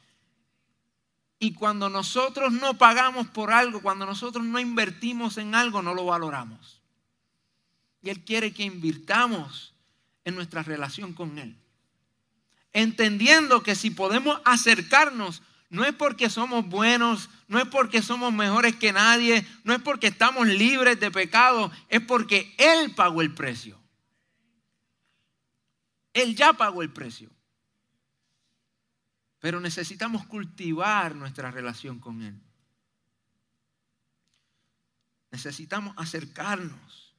Y 1.39 1.53
cuando 1.53 1.89
nosotros 1.89 2.53
no 2.53 2.79
pagamos 2.79 3.27
por 3.27 3.53
algo, 3.53 3.83
cuando 3.83 4.07
nosotros 4.07 4.45
no 4.45 4.59
invertimos 4.59 5.37
en 5.37 5.55
algo, 5.55 5.83
no 5.83 5.95
lo 5.95 6.07
valoramos. 6.07 6.81
Y 8.03 8.11
Él 8.11 8.25
quiere 8.25 8.53
que 8.53 8.63
invirtamos 8.63 9.75
en 10.25 10.35
nuestra 10.35 10.63
relación 10.63 11.13
con 11.13 11.39
Él. 11.39 11.57
Entendiendo 12.73 13.63
que 13.63 13.75
si 13.75 13.91
podemos 13.91 14.41
acercarnos, 14.45 15.43
no 15.71 15.85
es 15.85 15.93
porque 15.93 16.31
somos 16.31 16.67
buenos, 16.67 17.29
no 17.49 17.59
es 17.59 17.67
porque 17.67 18.01
somos 18.01 18.33
mejores 18.33 18.77
que 18.77 18.93
nadie, 18.93 19.47
no 19.65 19.75
es 19.75 19.83
porque 19.83 20.07
estamos 20.07 20.47
libres 20.47 20.99
de 21.01 21.11
pecado, 21.11 21.71
es 21.89 22.01
porque 22.01 22.55
Él 22.59 22.95
pagó 22.95 23.23
el 23.23 23.35
precio. 23.35 23.79
Él 26.13 26.37
ya 26.37 26.53
pagó 26.53 26.83
el 26.83 26.91
precio. 26.91 27.34
Pero 29.45 29.61
necesitamos 29.61 30.25
cultivar 30.25 31.15
nuestra 31.15 31.51
relación 31.51 32.01
con 32.01 32.23
Él. 32.23 32.41
Necesitamos 35.31 35.95
acercarnos. 35.99 37.15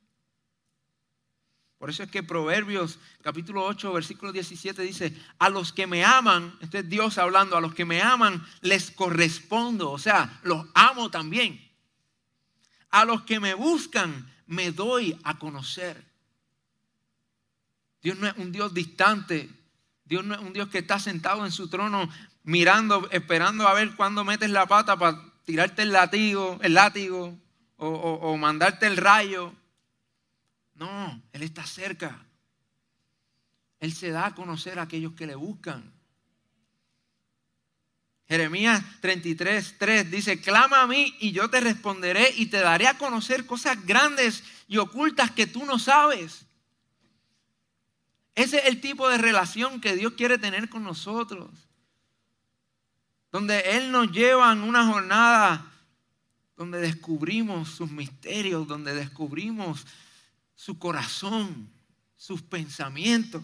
Por 1.78 1.92
eso 1.92 2.02
es 2.02 2.10
que 2.10 2.24
Proverbios 2.24 2.98
capítulo 3.22 3.64
8, 3.66 3.94
versículo 3.94 4.32
17 4.32 4.82
dice, 4.82 5.16
a 5.38 5.50
los 5.50 5.72
que 5.72 5.86
me 5.86 6.04
aman, 6.04 6.58
este 6.62 6.80
es 6.80 6.90
Dios 6.90 7.20
hablando, 7.20 7.58
a 7.58 7.62
los 7.62 7.76
que 7.76 7.86
me 7.86 8.02
aman 8.02 8.44
les 8.62 8.90
correspondo, 8.90 9.92
o 9.92 10.00
sea, 10.00 10.40
los 10.42 10.66
amo 10.74 11.12
también. 11.12 11.62
A 12.90 13.06
los 13.06 13.22
que 13.22 13.40
me 13.40 13.54
buscan 13.54 14.34
me 14.48 14.72
doy 14.72 15.16
a 15.26 15.38
conocer. 15.38 16.04
Dios 18.02 18.18
no 18.18 18.26
es 18.26 18.36
un 18.38 18.52
Dios 18.52 18.74
distante, 18.74 19.48
Dios 20.06 20.24
no 20.24 20.36
es 20.36 20.40
un 20.40 20.54
Dios 20.54 20.70
que 20.70 20.78
está 20.78 21.00
sentado 21.00 21.46
en 21.46 21.52
su 21.52 21.68
trono 21.68 22.10
mirando, 22.44 23.10
esperando 23.12 23.68
a 23.68 23.74
ver 23.74 23.96
cuándo 23.96 24.24
metes 24.24 24.50
la 24.50 24.68
pata 24.68 24.98
para 24.98 25.20
tirarte 25.46 25.82
el 25.82 25.92
látigo, 25.92 26.60
el 26.62 26.76
látigo 26.76 27.38
o, 27.78 27.88
o 27.88 28.38
mandarte 28.38 28.86
el 28.86 28.98
rayo. 28.98 29.54
No, 30.76 31.22
Él 31.34 31.44
está 31.44 31.66
cerca. 31.66 32.26
Él 33.80 33.94
se 33.94 34.12
da 34.12 34.28
a 34.28 34.36
conocer 34.36 34.80
a 34.80 34.84
aquellos 34.84 35.14
que 35.14 35.28
le 35.28 35.36
buscan. 35.36 35.96
Jeremías 38.28 38.84
33, 39.02 39.76
3 39.78 40.12
dice, 40.12 40.42
clama 40.42 40.82
a 40.82 40.88
mí 40.88 41.16
y 41.20 41.32
yo 41.32 41.50
te 41.50 41.60
responderé 41.60 42.34
y 42.36 42.48
te 42.48 42.58
daré 42.58 42.88
a 42.88 42.98
conocer 42.98 43.46
cosas 43.46 43.86
grandes 43.86 44.44
y 44.68 44.78
ocultas 44.78 45.30
que 45.32 45.46
tú 45.46 45.66
no 45.66 45.78
sabes. 45.78 46.45
Ese 48.36 48.58
es 48.58 48.66
el 48.66 48.82
tipo 48.82 49.08
de 49.08 49.18
relación 49.18 49.80
que 49.80 49.96
Dios 49.96 50.14
quiere 50.14 50.38
tener 50.38 50.70
con 50.70 50.84
nosotros. 50.84 51.50
Donde 53.32 53.78
Él 53.78 53.92
nos 53.92 54.12
lleva 54.12 54.52
en 54.52 54.62
una 54.62 54.86
jornada 54.86 55.72
donde 56.58 56.80
descubrimos 56.80 57.70
sus 57.70 57.90
misterios, 57.90 58.68
donde 58.68 58.94
descubrimos 58.94 59.86
su 60.56 60.78
corazón, 60.78 61.70
sus 62.16 62.42
pensamientos. 62.42 63.44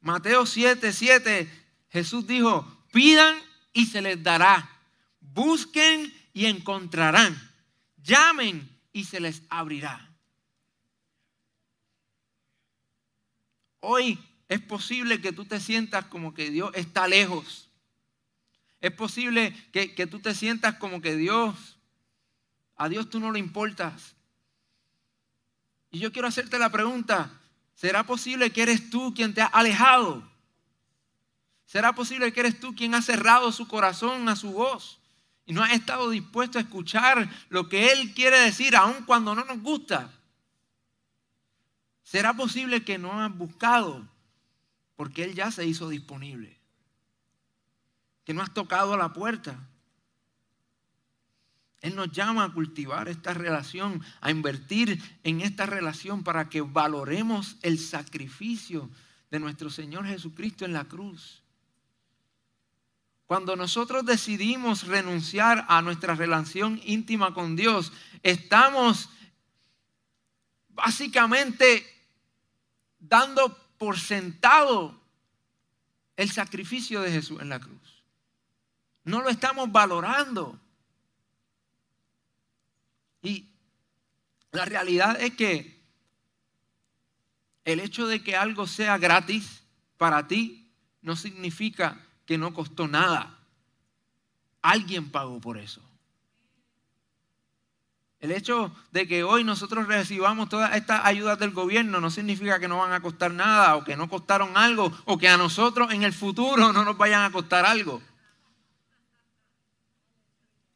Mateo 0.00 0.46
7, 0.46 0.92
7, 0.92 1.66
Jesús 1.90 2.26
dijo, 2.26 2.84
pidan 2.92 3.36
y 3.72 3.86
se 3.86 4.00
les 4.00 4.22
dará, 4.22 4.70
busquen 5.20 6.12
y 6.32 6.46
encontrarán, 6.46 7.36
llamen 8.02 8.68
y 8.92 9.04
se 9.04 9.20
les 9.20 9.42
abrirá. 9.48 10.09
Hoy 13.80 14.18
es 14.48 14.60
posible 14.60 15.20
que 15.20 15.32
tú 15.32 15.44
te 15.44 15.60
sientas 15.60 16.04
como 16.06 16.34
que 16.34 16.50
Dios 16.50 16.70
está 16.74 17.08
lejos. 17.08 17.70
Es 18.80 18.92
posible 18.92 19.54
que, 19.72 20.06
tú 20.06 20.20
te 20.20 20.34
sientas 20.34 20.76
como 20.76 21.00
que 21.00 21.16
Dios 21.16 21.76
A 22.76 22.88
Dios 22.88 23.10
tú 23.10 23.20
no 23.20 23.30
le 23.30 23.38
importas. 23.38 24.14
Y 25.90 25.98
yo 25.98 26.12
quiero 26.12 26.28
hacerte 26.28 26.58
la 26.58 26.70
pregunta, 26.70 27.30
¿será 27.74 28.04
posible 28.04 28.50
que 28.52 28.62
eres 28.62 28.88
tú 28.88 29.12
quien 29.12 29.34
te 29.34 29.42
ha 29.42 29.46
alejado? 29.46 30.26
¿Será 31.66 31.94
posible 31.94 32.32
que 32.32 32.40
eres 32.40 32.58
tú 32.58 32.74
quien 32.74 32.94
ha 32.94 33.02
cerrado 33.02 33.52
su 33.52 33.68
corazón 33.68 34.28
a 34.28 34.36
su 34.36 34.52
voz 34.52 34.98
y 35.46 35.52
no 35.52 35.62
has 35.62 35.72
estado 35.72 36.10
dispuesto 36.10 36.58
a 36.58 36.62
escuchar 36.62 37.28
lo 37.50 37.68
que 37.68 37.92
Él 37.92 38.14
quiere 38.14 38.38
decir 38.38 38.74
aun 38.74 39.04
cuando 39.04 39.34
no 39.34 39.44
nos 39.44 39.60
gusta? 39.60 40.10
¿Será 42.10 42.34
posible 42.34 42.82
que 42.82 42.98
no 42.98 43.22
has 43.22 43.32
buscado 43.32 44.04
porque 44.96 45.22
Él 45.22 45.36
ya 45.36 45.52
se 45.52 45.64
hizo 45.64 45.88
disponible? 45.88 46.58
Que 48.24 48.34
no 48.34 48.42
has 48.42 48.52
tocado 48.52 48.96
la 48.96 49.12
puerta. 49.12 49.68
Él 51.80 51.94
nos 51.94 52.10
llama 52.10 52.42
a 52.42 52.52
cultivar 52.52 53.06
esta 53.06 53.32
relación, 53.32 54.02
a 54.20 54.32
invertir 54.32 55.00
en 55.22 55.40
esta 55.40 55.66
relación 55.66 56.24
para 56.24 56.48
que 56.48 56.62
valoremos 56.62 57.58
el 57.62 57.78
sacrificio 57.78 58.90
de 59.30 59.38
nuestro 59.38 59.70
Señor 59.70 60.04
Jesucristo 60.04 60.64
en 60.64 60.72
la 60.72 60.86
cruz. 60.86 61.44
Cuando 63.28 63.54
nosotros 63.54 64.04
decidimos 64.04 64.88
renunciar 64.88 65.64
a 65.68 65.80
nuestra 65.80 66.16
relación 66.16 66.80
íntima 66.84 67.34
con 67.34 67.54
Dios, 67.54 67.92
estamos 68.24 69.10
básicamente 70.70 71.99
dando 73.00 73.56
por 73.78 73.98
sentado 73.98 75.00
el 76.16 76.30
sacrificio 76.30 77.00
de 77.00 77.10
Jesús 77.10 77.40
en 77.40 77.48
la 77.48 77.58
cruz. 77.58 78.04
No 79.04 79.22
lo 79.22 79.30
estamos 79.30 79.72
valorando. 79.72 80.60
Y 83.22 83.48
la 84.52 84.64
realidad 84.64 85.20
es 85.20 85.34
que 85.34 85.80
el 87.64 87.80
hecho 87.80 88.06
de 88.06 88.22
que 88.22 88.36
algo 88.36 88.66
sea 88.66 88.98
gratis 88.98 89.62
para 89.96 90.26
ti 90.28 90.70
no 91.02 91.16
significa 91.16 92.04
que 92.26 92.38
no 92.38 92.52
costó 92.52 92.86
nada. 92.86 93.38
Alguien 94.62 95.10
pagó 95.10 95.40
por 95.40 95.58
eso. 95.58 95.82
El 98.20 98.32
hecho 98.32 98.70
de 98.92 99.08
que 99.08 99.24
hoy 99.24 99.44
nosotros 99.44 99.86
recibamos 99.86 100.50
todas 100.50 100.76
estas 100.76 101.06
ayudas 101.06 101.38
del 101.38 101.52
gobierno 101.52 102.00
no 102.00 102.10
significa 102.10 102.58
que 102.58 102.68
no 102.68 102.78
van 102.78 102.92
a 102.92 103.00
costar 103.00 103.32
nada 103.32 103.76
o 103.76 103.84
que 103.84 103.96
no 103.96 104.10
costaron 104.10 104.58
algo 104.58 104.92
o 105.06 105.16
que 105.16 105.26
a 105.26 105.38
nosotros 105.38 105.90
en 105.92 106.02
el 106.02 106.12
futuro 106.12 106.70
no 106.72 106.84
nos 106.84 106.98
vayan 106.98 107.22
a 107.22 107.32
costar 107.32 107.64
algo. 107.64 108.02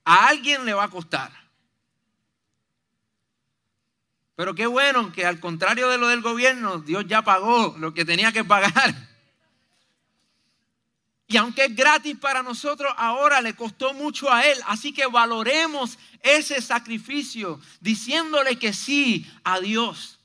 A 0.07 0.29
alguien 0.29 0.65
le 0.65 0.73
va 0.73 0.85
a 0.85 0.91
costar. 0.91 1.31
Pero 4.37 4.55
qué 4.55 4.67
bueno 4.67 5.13
que 5.13 5.27
al 5.27 5.39
contrario 5.39 5.91
de 5.91 5.99
lo 5.99 6.09
del 6.09 6.23
gobierno, 6.23 6.79
Dios 6.79 7.05
ya 7.07 7.23
pagó 7.23 7.77
lo 7.79 7.93
que 7.93 8.07
tenía 8.07 8.33
que 8.33 8.45
pagar. 8.45 8.95
Y 11.35 11.37
aunque 11.37 11.65
es 11.65 11.75
gratis 11.75 12.17
para 12.17 12.45
nosotros, 12.45 12.95
ahora 12.97 13.41
le 13.41 13.57
costó 13.57 13.93
mucho 13.93 14.33
a 14.33 14.47
Él. 14.47 14.57
Así 14.69 14.93
que 14.93 15.05
valoremos 15.07 15.99
ese 16.23 16.63
sacrificio 16.63 17.61
diciéndole 17.81 18.57
que 18.57 18.73
sí 18.73 19.27
a 19.43 19.59
Dios. 19.59 20.21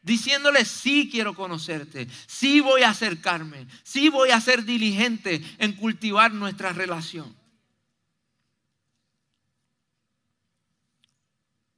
Diciéndole, 0.00 0.64
sí 0.64 1.10
quiero 1.12 1.34
conocerte, 1.34 2.08
sí 2.26 2.60
voy 2.60 2.84
a 2.84 2.88
acercarme, 2.88 3.66
sí 3.82 4.08
voy 4.08 4.30
a 4.30 4.40
ser 4.40 4.64
diligente 4.64 5.42
en 5.58 5.74
cultivar 5.74 6.32
nuestra 6.32 6.72
relación. 6.72 7.36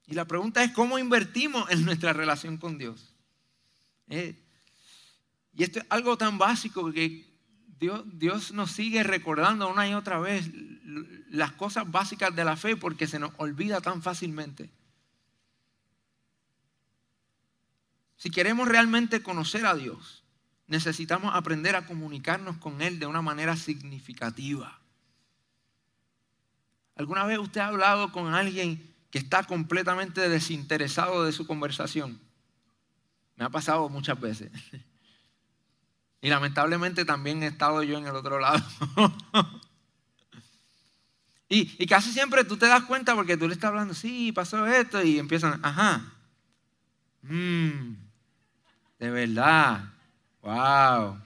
Y 0.07 0.15
la 0.15 0.25
pregunta 0.25 0.63
es, 0.63 0.71
¿cómo 0.71 1.01
invertimos 1.01 1.69
en 1.69 1.85
nuestra 1.85 2.13
relación 2.13 2.59
con 2.59 2.79
Dios? 2.79 3.13
Eh, 4.09 4.41
y 5.53 5.65
esto 5.65 5.81
es 5.81 5.87
algo 5.89 6.17
tan 6.17 6.39
básico 6.39 6.93
que 6.93 7.36
Dios, 7.79 8.53
nos 8.53 8.71
sigue 8.71 9.03
recordando 9.03 9.69
una 9.69 9.89
y 9.89 9.95
otra 9.95 10.19
vez 10.19 10.51
las 11.31 11.53
cosas 11.53 11.91
básicas 11.91 12.35
de 12.35 12.45
la 12.45 12.57
fe 12.57 12.77
porque 12.77 13.07
se 13.07 13.19
nos 13.19 13.33
olvida 13.37 13.81
tan 13.81 14.03
fácilmente. 14.03 14.71
Si 18.17 18.31
queremos 18.31 18.67
realmente 18.67 19.23
conocer 19.23 19.67
a 19.67 19.75
Dios, 19.75 20.25
necesitamos 20.67 21.35
aprender 21.35 21.77
a 21.77 21.87
comunicarnos 21.87 22.57
con 22.57 22.81
Él 22.81 22.99
de 22.99 23.07
una 23.07 23.21
manera 23.21 23.57
significativa. 23.57 24.81
¿Alguna 26.97 27.27
vez 27.27 27.39
usted 27.39 27.61
ha 27.61 27.67
hablado 27.67 28.11
con 28.11 28.35
alguien 28.35 28.95
que 29.11 29.19
está 29.19 29.45
completamente 29.45 30.29
desinteresado 30.31 31.25
de 31.25 31.33
su 31.33 31.47
conversación? 31.47 32.19
Me 33.37 33.45
ha 33.45 33.51
pasado 33.51 33.91
muchas 33.91 34.19
veces. 34.19 34.51
Y 36.27 36.29
lamentablemente 36.29 37.05
también 37.05 37.45
he 37.45 37.47
estado 37.47 37.85
yo 37.85 37.99
en 37.99 38.09
el 38.09 38.17
otro 38.17 38.41
lado. 38.41 38.61
y, 41.49 41.87
casi 41.87 42.11
siempre 42.11 42.43
tú 42.43 42.57
te 42.57 42.67
das 42.67 42.83
cuenta 42.83 43.15
porque 43.15 43.37
tú 43.37 43.47
le 43.47 43.55
estás 43.55 43.69
hablando, 43.69 43.95
sí, 43.95 44.33
pasó 44.33 44.67
esto, 44.67 45.01
y 45.05 45.21
empiezan, 45.21 45.65
ajá. 45.65 46.03
Mmm, 47.23 47.95
de 48.99 49.11
verdad. 49.11 49.85
Wow. 50.43 51.23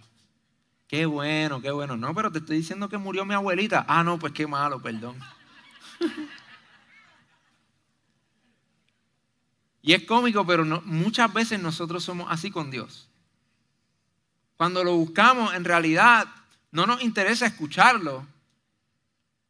Qué 0.86 1.06
bueno, 1.06 1.62
qué 1.62 1.70
bueno. 1.70 1.96
No, 1.96 2.14
pero 2.14 2.30
te 2.30 2.40
estoy 2.40 2.58
diciendo 2.58 2.90
que 2.90 2.98
murió 2.98 3.24
mi 3.24 3.32
abuelita. 3.32 3.86
Ah, 3.88 4.04
no, 4.04 4.18
pues 4.18 4.34
qué 4.34 4.46
malo, 4.46 4.82
perdón. 4.82 5.18
y 9.80 9.94
es 9.94 10.04
cómico, 10.04 10.46
pero 10.46 10.62
muchas 10.84 11.32
veces 11.32 11.58
nosotros 11.58 12.04
somos 12.04 12.30
así 12.30 12.50
con 12.50 12.70
Dios. 12.70 13.09
Cuando 14.60 14.84
lo 14.84 14.94
buscamos, 14.94 15.54
en 15.54 15.64
realidad 15.64 16.28
no 16.70 16.84
nos 16.84 17.02
interesa 17.02 17.46
escucharlo. 17.46 18.26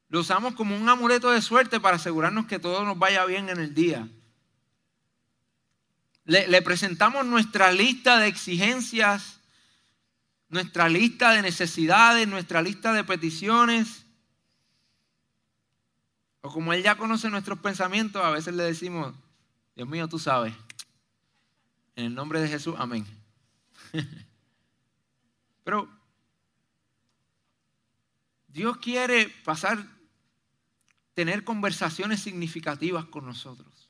Lo 0.08 0.20
usamos 0.20 0.54
como 0.54 0.76
un 0.76 0.88
amuleto 0.88 1.32
de 1.32 1.42
suerte 1.42 1.80
para 1.80 1.96
asegurarnos 1.96 2.46
que 2.46 2.60
todo 2.60 2.84
nos 2.84 2.96
vaya 2.96 3.24
bien 3.24 3.48
en 3.48 3.58
el 3.58 3.74
día. 3.74 4.08
Le, 6.26 6.62
presentamos 6.62 7.26
nuestra 7.26 7.72
lista 7.72 8.20
de 8.20 8.28
exigencias, 8.28 9.40
nuestra 10.48 10.88
lista 10.88 11.32
de 11.32 11.42
necesidades, 11.42 12.28
nuestra 12.28 12.62
lista 12.62 12.92
de 12.92 13.02
peticiones. 13.02 14.06
O 16.40 16.52
como 16.52 16.72
Él 16.72 16.84
ya 16.84 16.94
conoce 16.94 17.28
nuestros 17.30 17.58
pensamientos, 17.58 18.24
a 18.24 18.30
veces 18.30 18.54
le 18.54 18.62
decimos, 18.62 19.12
Dios 19.74 19.88
mío, 19.88 20.06
tú 20.06 20.20
sabes. 20.20 20.54
En 21.96 22.04
el 22.04 22.14
nombre 22.14 22.40
de 22.40 22.46
Jesús, 22.46 22.76
amén. 22.78 23.04
Pero 25.64 25.88
Dios 28.48 28.78
quiere 28.78 29.28
pasar, 29.44 29.84
tener 31.14 31.44
conversaciones 31.44 32.20
significativas 32.20 33.04
con 33.04 33.26
nosotros. 33.26 33.88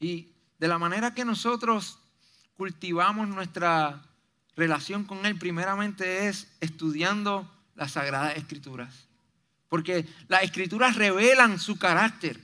Y 0.00 0.32
de 0.58 0.68
la 0.68 0.78
manera 0.78 1.14
que 1.14 1.24
nosotros 1.24 1.98
cultivamos 2.56 3.28
nuestra 3.28 4.02
relación 4.56 5.04
con 5.04 5.26
Él, 5.26 5.38
primeramente 5.38 6.28
es 6.28 6.48
estudiando 6.60 7.50
las 7.74 7.92
Sagradas 7.92 8.36
Escrituras. 8.36 9.08
Porque 9.68 10.06
las 10.28 10.42
Escrituras 10.42 10.96
revelan 10.96 11.58
su 11.58 11.78
carácter. 11.78 12.40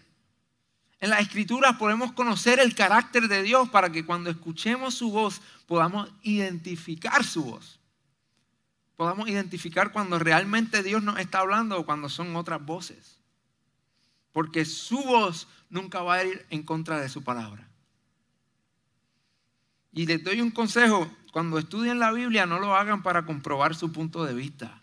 En 1.01 1.09
las 1.09 1.21
escrituras 1.21 1.77
podemos 1.77 2.13
conocer 2.13 2.61
el 2.61 2.75
carácter 2.75 3.27
de 3.27 3.43
Dios 3.43 3.71
para 3.71 3.91
que 3.91 4.05
cuando 4.05 4.29
escuchemos 4.29 4.95
su 4.95 5.11
voz 5.11 5.41
podamos 5.67 6.11
identificar 6.23 7.25
su 7.25 7.43
voz. 7.45 7.81
Podamos 8.97 9.31
identificar 9.31 9.93
cuando 9.93 10.19
realmente 10.19 10.83
Dios 10.83 11.03
nos 11.03 11.19
está 11.19 11.39
hablando 11.39 11.79
o 11.79 11.87
cuando 11.87 12.11
son 12.11 12.37
otras 12.37 12.65
voces. 12.65 13.19
Porque 14.33 14.67
su 14.67 15.03
voz 15.03 15.49
nunca 15.71 16.03
va 16.03 16.17
a 16.17 16.25
ir 16.25 16.47
en 16.51 16.63
contra 16.63 17.01
de 17.01 17.09
su 17.09 17.25
palabra. 17.25 17.67
Y 19.93 20.05
les 20.05 20.23
doy 20.23 20.43
un 20.43 20.51
consejo, 20.51 21.11
cuando 21.33 21.59
estudien 21.59 21.99
la 21.99 22.13
Biblia 22.13 22.45
no 22.45 22.59
lo 22.59 22.77
hagan 22.77 23.03
para 23.03 23.25
comprobar 23.25 23.75
su 23.75 23.91
punto 23.91 24.25
de 24.25 24.35
vista. 24.35 24.83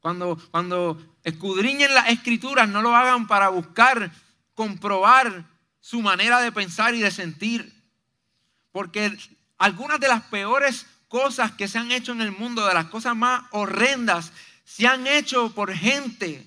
Cuando, 0.00 0.36
cuando 0.50 1.00
escudriñen 1.22 1.94
las 1.94 2.08
escrituras 2.10 2.68
no 2.68 2.82
lo 2.82 2.96
hagan 2.96 3.28
para 3.28 3.48
buscar 3.48 4.10
comprobar 4.56 5.44
su 5.80 6.02
manera 6.02 6.40
de 6.40 6.50
pensar 6.50 6.96
y 6.96 7.00
de 7.00 7.12
sentir. 7.12 7.72
Porque 8.72 9.16
algunas 9.58 10.00
de 10.00 10.08
las 10.08 10.22
peores 10.22 10.86
cosas 11.06 11.52
que 11.52 11.68
se 11.68 11.78
han 11.78 11.92
hecho 11.92 12.10
en 12.10 12.22
el 12.22 12.32
mundo, 12.32 12.66
de 12.66 12.74
las 12.74 12.86
cosas 12.86 13.14
más 13.14 13.44
horrendas, 13.52 14.32
se 14.64 14.88
han 14.88 15.06
hecho 15.06 15.54
por 15.54 15.72
gente 15.72 16.44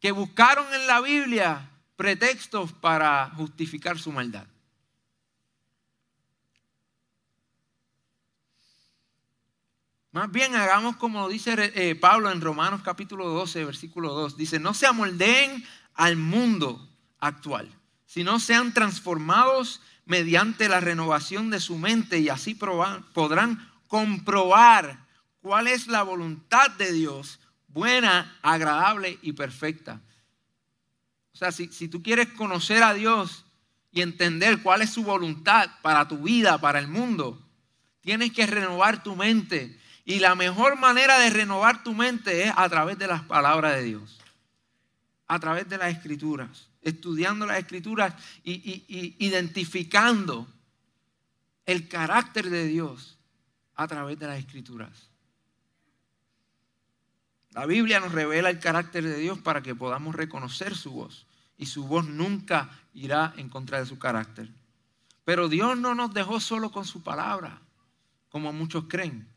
que 0.00 0.12
buscaron 0.12 0.72
en 0.72 0.86
la 0.86 1.02
Biblia 1.02 1.68
pretextos 1.96 2.72
para 2.72 3.28
justificar 3.36 3.98
su 3.98 4.12
maldad. 4.12 4.46
Más 10.12 10.32
bien 10.32 10.54
hagamos 10.54 10.96
como 10.96 11.28
dice 11.28 11.54
eh, 11.74 11.94
Pablo 11.94 12.30
en 12.30 12.40
Romanos 12.40 12.80
capítulo 12.82 13.28
12, 13.28 13.64
versículo 13.64 14.14
2. 14.14 14.36
Dice, 14.36 14.58
no 14.58 14.72
se 14.72 14.86
amoldeen 14.86 15.64
al 15.94 16.16
mundo 16.16 16.87
actual, 17.20 17.70
sino 18.06 18.40
sean 18.40 18.72
transformados 18.72 19.80
mediante 20.04 20.68
la 20.68 20.80
renovación 20.80 21.50
de 21.50 21.60
su 21.60 21.76
mente 21.78 22.18
y 22.18 22.28
así 22.28 22.54
podrán 22.54 23.70
comprobar 23.88 25.06
cuál 25.40 25.68
es 25.68 25.86
la 25.86 26.02
voluntad 26.02 26.70
de 26.72 26.92
Dios, 26.92 27.40
buena, 27.68 28.38
agradable 28.42 29.18
y 29.22 29.32
perfecta. 29.32 30.00
O 31.32 31.36
sea, 31.36 31.52
si, 31.52 31.68
si 31.68 31.88
tú 31.88 32.02
quieres 32.02 32.28
conocer 32.28 32.82
a 32.82 32.94
Dios 32.94 33.44
y 33.92 34.02
entender 34.02 34.62
cuál 34.62 34.82
es 34.82 34.90
su 34.90 35.04
voluntad 35.04 35.70
para 35.82 36.08
tu 36.08 36.18
vida, 36.18 36.58
para 36.58 36.78
el 36.78 36.88
mundo, 36.88 37.40
tienes 38.00 38.32
que 38.32 38.46
renovar 38.46 39.02
tu 39.02 39.14
mente 39.14 39.78
y 40.04 40.20
la 40.20 40.34
mejor 40.34 40.78
manera 40.78 41.18
de 41.18 41.28
renovar 41.28 41.82
tu 41.82 41.92
mente 41.92 42.44
es 42.44 42.52
a 42.56 42.66
través 42.70 42.98
de 42.98 43.06
las 43.06 43.22
palabras 43.24 43.76
de 43.76 43.82
Dios, 43.82 44.18
a 45.26 45.38
través 45.38 45.68
de 45.68 45.76
las 45.76 45.92
escrituras, 45.92 46.67
estudiando 46.88 47.46
las 47.46 47.58
escrituras 47.58 48.14
y, 48.44 49.16
identificando 49.18 50.46
el 51.66 51.88
carácter 51.88 52.48
de 52.50 52.66
Dios 52.66 53.18
a 53.74 53.86
través 53.86 54.18
de 54.18 54.26
las 54.26 54.38
escrituras. 54.38 55.10
La 57.50 57.66
Biblia 57.66 58.00
nos 58.00 58.12
revela 58.12 58.50
el 58.50 58.58
carácter 58.58 59.04
de 59.04 59.18
Dios 59.18 59.38
para 59.38 59.62
que 59.62 59.74
podamos 59.74 60.14
reconocer 60.14 60.76
su 60.76 60.92
voz 60.92 61.26
y 61.56 61.66
su 61.66 61.86
voz 61.86 62.06
nunca 62.06 62.70
irá 62.94 63.34
en 63.36 63.48
contra 63.48 63.80
de 63.80 63.86
su 63.86 63.98
carácter. 63.98 64.48
Pero 65.24 65.48
Dios 65.48 65.76
no 65.76 65.94
nos 65.94 66.14
dejó 66.14 66.40
solo 66.40 66.70
con 66.70 66.86
su 66.86 67.02
palabra, 67.02 67.60
como 68.30 68.52
muchos 68.52 68.84
creen. 68.88 69.28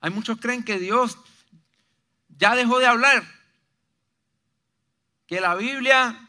Hay 0.00 0.10
muchos 0.10 0.38
creen 0.38 0.62
que 0.62 0.78
Dios 0.78 1.18
ya 2.28 2.54
dejó 2.54 2.78
de 2.78 2.86
hablar. 2.86 3.24
Que 5.26 5.40
la 5.40 5.54
Biblia, 5.54 6.28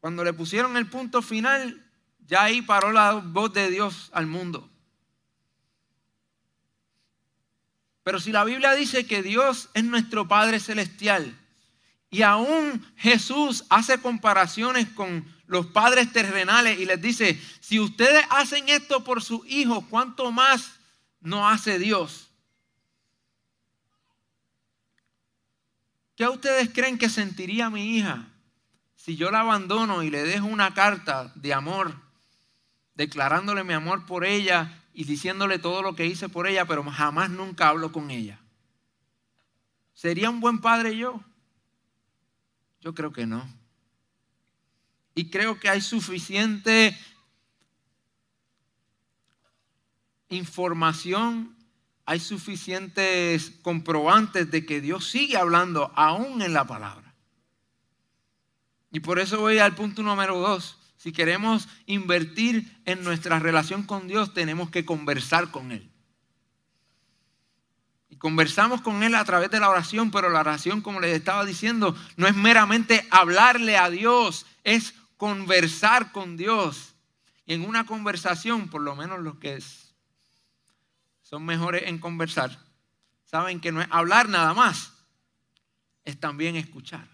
cuando 0.00 0.24
le 0.24 0.32
pusieron 0.32 0.76
el 0.76 0.86
punto 0.86 1.20
final, 1.20 1.86
ya 2.26 2.44
ahí 2.44 2.62
paró 2.62 2.90
la 2.90 3.14
voz 3.14 3.52
de 3.52 3.70
Dios 3.70 4.10
al 4.12 4.26
mundo. 4.26 4.68
Pero 8.02 8.18
si 8.18 8.32
la 8.32 8.44
Biblia 8.44 8.72
dice 8.72 9.06
que 9.06 9.22
Dios 9.22 9.68
es 9.74 9.84
nuestro 9.84 10.26
Padre 10.26 10.58
Celestial 10.58 11.36
y 12.10 12.22
aún 12.22 12.84
Jesús 12.96 13.64
hace 13.68 14.00
comparaciones 14.00 14.88
con 14.88 15.24
los 15.46 15.66
padres 15.66 16.12
terrenales 16.12 16.78
y 16.78 16.86
les 16.86 17.00
dice, 17.02 17.40
si 17.60 17.78
ustedes 17.78 18.24
hacen 18.30 18.68
esto 18.68 19.04
por 19.04 19.22
sus 19.22 19.46
hijos, 19.46 19.84
¿cuánto 19.90 20.32
más 20.32 20.72
no 21.20 21.46
hace 21.48 21.78
Dios? 21.78 22.30
¿Qué 26.16 26.26
ustedes 26.26 26.70
creen 26.70 26.96
que 26.96 27.08
sentiría 27.08 27.68
mi 27.68 27.96
hija 27.96 28.29
si 29.00 29.16
yo 29.16 29.30
la 29.30 29.40
abandono 29.40 30.02
y 30.02 30.10
le 30.10 30.22
dejo 30.24 30.46
una 30.46 30.74
carta 30.74 31.32
de 31.34 31.54
amor, 31.54 31.96
declarándole 32.94 33.64
mi 33.64 33.72
amor 33.72 34.04
por 34.04 34.26
ella 34.26 34.84
y 34.92 35.04
diciéndole 35.04 35.58
todo 35.58 35.80
lo 35.80 35.96
que 35.96 36.04
hice 36.04 36.28
por 36.28 36.46
ella, 36.46 36.66
pero 36.66 36.84
jamás 36.84 37.30
nunca 37.30 37.68
hablo 37.68 37.92
con 37.92 38.10
ella? 38.10 38.38
¿Sería 39.94 40.28
un 40.28 40.40
buen 40.40 40.60
padre 40.60 40.98
yo? 40.98 41.18
Yo 42.82 42.94
creo 42.94 43.10
que 43.10 43.26
no. 43.26 43.48
Y 45.14 45.30
creo 45.30 45.58
que 45.58 45.70
hay 45.70 45.80
suficiente 45.80 46.94
información 50.28 51.56
hay 52.04 52.18
suficientes 52.18 53.52
comprobantes 53.62 54.50
de 54.50 54.66
que 54.66 54.80
Dios 54.80 55.08
sigue 55.08 55.36
hablando 55.36 55.92
aún 55.94 56.42
en 56.42 56.52
la 56.52 56.66
palabra. 56.66 57.09
Y 58.90 59.00
por 59.00 59.18
eso 59.18 59.40
voy 59.40 59.58
al 59.58 59.74
punto 59.74 60.02
número 60.02 60.38
dos. 60.38 60.78
Si 60.96 61.12
queremos 61.12 61.68
invertir 61.86 62.82
en 62.84 63.02
nuestra 63.04 63.38
relación 63.38 63.84
con 63.84 64.06
Dios, 64.06 64.34
tenemos 64.34 64.70
que 64.70 64.84
conversar 64.84 65.50
con 65.50 65.72
Él. 65.72 65.90
Y 68.10 68.16
conversamos 68.16 68.82
con 68.82 69.02
Él 69.02 69.14
a 69.14 69.24
través 69.24 69.50
de 69.50 69.60
la 69.60 69.70
oración, 69.70 70.10
pero 70.10 70.28
la 70.28 70.40
oración, 70.40 70.82
como 70.82 71.00
les 71.00 71.16
estaba 71.16 71.46
diciendo, 71.46 71.96
no 72.16 72.26
es 72.26 72.34
meramente 72.34 73.06
hablarle 73.10 73.78
a 73.78 73.88
Dios, 73.88 74.44
es 74.64 74.94
conversar 75.16 76.12
con 76.12 76.36
Dios. 76.36 76.94
Y 77.46 77.54
en 77.54 77.64
una 77.64 77.86
conversación, 77.86 78.68
por 78.68 78.82
lo 78.82 78.94
menos 78.96 79.20
lo 79.20 79.38
que 79.38 79.62
son 81.22 81.44
mejores 81.44 81.84
en 81.86 81.98
conversar, 81.98 82.58
saben 83.24 83.60
que 83.60 83.70
no 83.70 83.80
es 83.80 83.88
hablar 83.90 84.28
nada 84.28 84.52
más, 84.52 84.92
es 86.04 86.18
también 86.18 86.56
escuchar. 86.56 87.08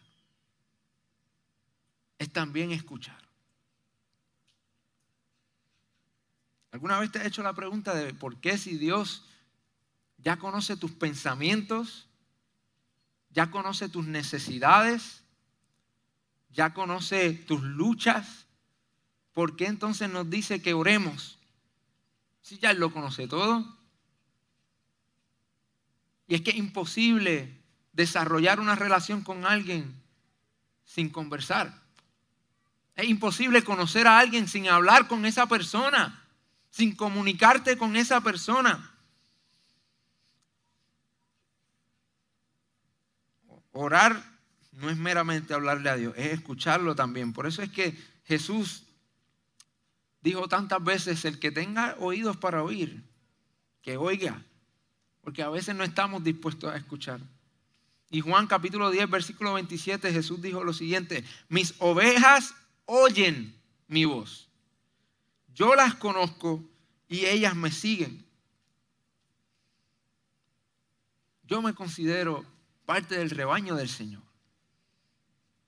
También 2.37 2.71
escuchar. 2.71 3.17
¿Alguna 6.71 6.99
vez 6.99 7.11
te 7.11 7.19
has 7.19 7.25
hecho 7.25 7.43
la 7.43 7.55
pregunta 7.55 7.95
de 7.95 8.13
por 8.13 8.37
qué 8.43 8.59
si 8.59 8.77
Dios 8.77 9.25
ya 10.19 10.39
conoce 10.39 10.77
tus 10.77 10.91
pensamientos, 10.91 12.09
ya 13.31 13.51
conoce 13.51 13.89
tus 13.89 14.07
necesidades, 14.07 15.23
ya 16.51 16.75
conoce 16.75 17.33
tus 17.33 17.63
luchas, 17.63 18.45
¿por 19.33 19.57
qué 19.57 19.65
entonces 19.65 20.11
nos 20.11 20.29
dice 20.29 20.61
que 20.61 20.75
oremos? 20.75 21.39
Si 22.43 22.59
ya 22.59 22.73
Él 22.73 22.81
lo 22.81 22.93
conoce 22.93 23.27
todo. 23.29 23.79
Y 26.29 26.35
es 26.35 26.43
que 26.43 26.51
es 26.51 26.57
imposible 26.59 27.63
desarrollar 27.95 28.61
una 28.61 28.75
relación 28.75 29.23
con 29.23 29.47
alguien 29.47 29.91
sin 30.85 31.09
conversar. 31.09 31.86
Es 32.97 33.09
imposible 33.09 33.63
conocer 33.63 34.07
a 34.07 34.19
alguien 34.19 34.49
sin 34.49 34.69
hablar 34.69 35.07
con 35.07 35.25
esa 35.27 35.47
persona, 35.47 36.25
sin 36.71 36.97
comunicarte 36.97 37.77
con 37.77 37.95
esa 37.95 38.21
persona. 38.21 38.93
Orar 43.71 44.23
no 44.73 44.91
es 44.91 44.97
meramente 44.97 45.55
hablarle 45.55 45.91
a 45.91 45.97
Dios, 45.97 46.15
es 46.17 46.33
escucharlo 46.33 46.95
también. 46.95 47.33
Por 47.33 47.47
eso 47.47 47.63
es 47.63 47.71
que 47.71 47.97
Jesús 48.25 48.85
dijo 50.23 50.49
tantas 50.49 50.83
veces, 50.83 51.25
el 51.25 51.39
que 51.39 51.53
tenga 51.53 51.95
oídos 52.01 52.37
para 52.37 52.63
oír, 52.65 53.05
que 53.83 53.97
oiga 53.97 54.43
porque 55.27 55.43
a 55.43 55.49
veces 55.49 55.75
no 55.75 55.83
estamos 55.83 56.23
dispuestos 56.23 56.73
a 56.73 56.77
escuchar. 56.77 57.19
Y 58.11 58.21
Juan 58.21 58.47
capítulo 58.47 58.93
10, 58.93 59.11
versículo 59.11 59.55
27, 59.55 60.13
Jesús 60.13 60.41
dijo 60.41 60.63
lo 60.63 60.73
siguiente, 60.73 61.25
mis 61.49 61.75
ovejas 61.81 62.55
oyen 62.87 63.55
mi 63.89 64.05
voz. 64.05 64.49
Yo 65.55 65.75
las 65.75 65.95
conozco 65.95 66.63
y 67.09 67.27
ellas 67.27 67.55
me 67.55 67.71
siguen. 67.71 68.25
Yo 71.45 71.63
me 71.63 71.75
considero 71.75 72.45
parte 72.85 73.19
del 73.19 73.31
rebaño 73.31 73.77
del 73.77 73.89
Señor. 73.89 74.23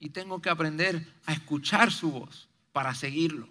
Y 0.01 0.11
tengo 0.11 0.41
que 0.41 0.51
aprender 0.51 1.07
a 1.27 1.33
escuchar 1.33 1.93
su 1.93 2.11
voz 2.11 2.49
para 2.73 2.95
seguirlo. 2.95 3.49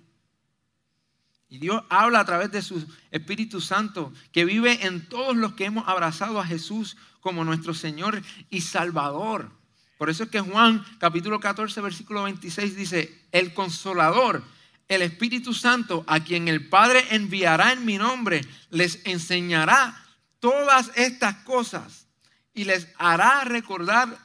Y 1.49 1.59
Dios 1.59 1.83
habla 1.89 2.19
a 2.19 2.25
través 2.25 2.51
de 2.51 2.61
su 2.61 2.85
Espíritu 3.09 3.61
Santo 3.61 4.11
que 4.31 4.45
vive 4.45 4.85
en 4.85 5.07
todos 5.07 5.35
los 5.35 5.53
que 5.53 5.65
hemos 5.65 5.87
abrazado 5.87 6.39
a 6.39 6.45
Jesús 6.45 6.97
como 7.21 7.45
nuestro 7.45 7.73
Señor 7.73 8.21
y 8.49 8.61
Salvador. 8.61 9.51
Por 9.97 10.09
eso 10.09 10.23
es 10.23 10.29
que 10.29 10.39
Juan 10.39 10.85
capítulo 10.99 11.39
14 11.39 11.81
versículo 11.81 12.23
26 12.23 12.75
dice, 12.75 13.25
el 13.31 13.53
consolador, 13.53 14.43
el 14.87 15.01
Espíritu 15.01 15.53
Santo, 15.53 16.03
a 16.07 16.19
quien 16.21 16.47
el 16.47 16.69
Padre 16.69 17.03
enviará 17.11 17.73
en 17.73 17.85
mi 17.85 17.97
nombre, 17.97 18.41
les 18.69 19.01
enseñará 19.05 20.05
todas 20.39 20.91
estas 20.95 21.35
cosas 21.37 22.07
y 22.53 22.63
les 22.63 22.87
hará 22.97 23.43
recordar 23.43 24.17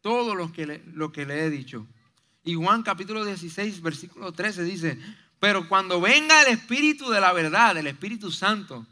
todo 0.00 0.34
lo 0.34 0.52
que 0.52 0.66
le, 0.66 0.82
lo 0.92 1.12
que 1.12 1.26
le 1.26 1.44
he 1.44 1.50
dicho. 1.50 1.86
Y 2.42 2.54
Juan 2.54 2.82
capítulo 2.82 3.24
16 3.24 3.82
versículo 3.82 4.32
13 4.32 4.64
dice, 4.64 4.98
pero 5.40 5.66
cuando 5.68 6.00
venga 6.00 6.42
el 6.42 6.48
Espíritu 6.48 7.10
de 7.10 7.20
la 7.20 7.32
verdad, 7.32 7.76
el 7.76 7.86
Espíritu 7.86 8.30
Santo, 8.30 8.86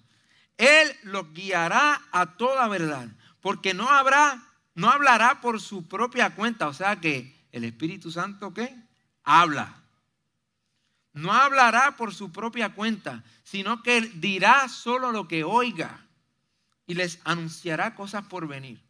Él 0.56 0.90
los 1.02 1.32
guiará 1.34 2.00
a 2.10 2.36
toda 2.36 2.66
verdad. 2.68 3.08
Porque 3.42 3.74
no 3.74 3.88
habrá, 3.88 4.47
no 4.78 4.88
hablará 4.88 5.40
por 5.40 5.60
su 5.60 5.88
propia 5.88 6.36
cuenta. 6.36 6.68
O 6.68 6.72
sea 6.72 7.00
que 7.00 7.34
el 7.50 7.64
Espíritu 7.64 8.12
Santo, 8.12 8.54
¿qué? 8.54 8.76
Habla. 9.24 9.74
No 11.12 11.32
hablará 11.32 11.96
por 11.96 12.14
su 12.14 12.30
propia 12.30 12.76
cuenta, 12.76 13.24
sino 13.42 13.82
que 13.82 14.00
dirá 14.02 14.68
solo 14.68 15.10
lo 15.10 15.26
que 15.26 15.42
oiga 15.42 16.06
y 16.86 16.94
les 16.94 17.18
anunciará 17.24 17.96
cosas 17.96 18.26
por 18.28 18.46
venir. 18.46 18.80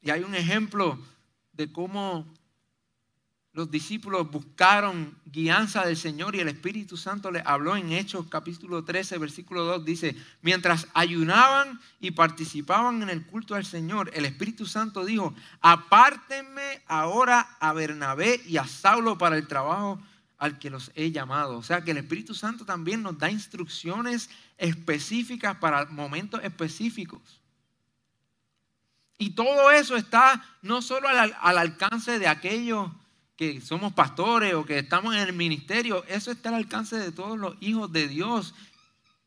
Y 0.00 0.10
hay 0.10 0.22
un 0.22 0.34
ejemplo 0.34 0.98
de 1.52 1.70
cómo 1.70 2.26
los 3.54 3.70
discípulos 3.70 4.28
buscaron 4.32 5.16
guianza 5.26 5.86
del 5.86 5.96
Señor 5.96 6.34
y 6.34 6.40
el 6.40 6.48
Espíritu 6.48 6.96
Santo 6.96 7.30
les 7.30 7.46
habló 7.46 7.76
en 7.76 7.92
Hechos 7.92 8.26
capítulo 8.28 8.84
13, 8.84 9.16
versículo 9.18 9.64
2, 9.64 9.84
dice, 9.84 10.16
mientras 10.42 10.88
ayunaban 10.92 11.80
y 12.00 12.10
participaban 12.10 13.00
en 13.02 13.10
el 13.10 13.24
culto 13.24 13.54
al 13.54 13.64
Señor, 13.64 14.10
el 14.12 14.24
Espíritu 14.24 14.66
Santo 14.66 15.04
dijo, 15.04 15.32
apártenme 15.60 16.82
ahora 16.88 17.56
a 17.60 17.72
Bernabé 17.72 18.40
y 18.44 18.56
a 18.56 18.66
Saulo 18.66 19.18
para 19.18 19.36
el 19.36 19.46
trabajo 19.46 20.00
al 20.36 20.58
que 20.58 20.68
los 20.68 20.90
he 20.96 21.12
llamado. 21.12 21.56
O 21.56 21.62
sea 21.62 21.84
que 21.84 21.92
el 21.92 21.98
Espíritu 21.98 22.34
Santo 22.34 22.64
también 22.64 23.04
nos 23.04 23.16
da 23.18 23.30
instrucciones 23.30 24.30
específicas 24.58 25.56
para 25.58 25.84
momentos 25.86 26.42
específicos. 26.42 27.40
Y 29.16 29.30
todo 29.30 29.70
eso 29.70 29.94
está 29.94 30.44
no 30.60 30.82
solo 30.82 31.06
al, 31.06 31.36
al 31.40 31.58
alcance 31.58 32.18
de 32.18 32.26
aquellos 32.26 32.90
que 33.36 33.60
somos 33.60 33.92
pastores 33.92 34.54
o 34.54 34.64
que 34.64 34.78
estamos 34.78 35.14
en 35.14 35.22
el 35.22 35.32
ministerio, 35.32 36.04
eso 36.08 36.30
está 36.30 36.50
al 36.50 36.56
alcance 36.56 36.96
de 36.96 37.12
todos 37.12 37.38
los 37.38 37.56
hijos 37.60 37.90
de 37.92 38.08
Dios. 38.08 38.54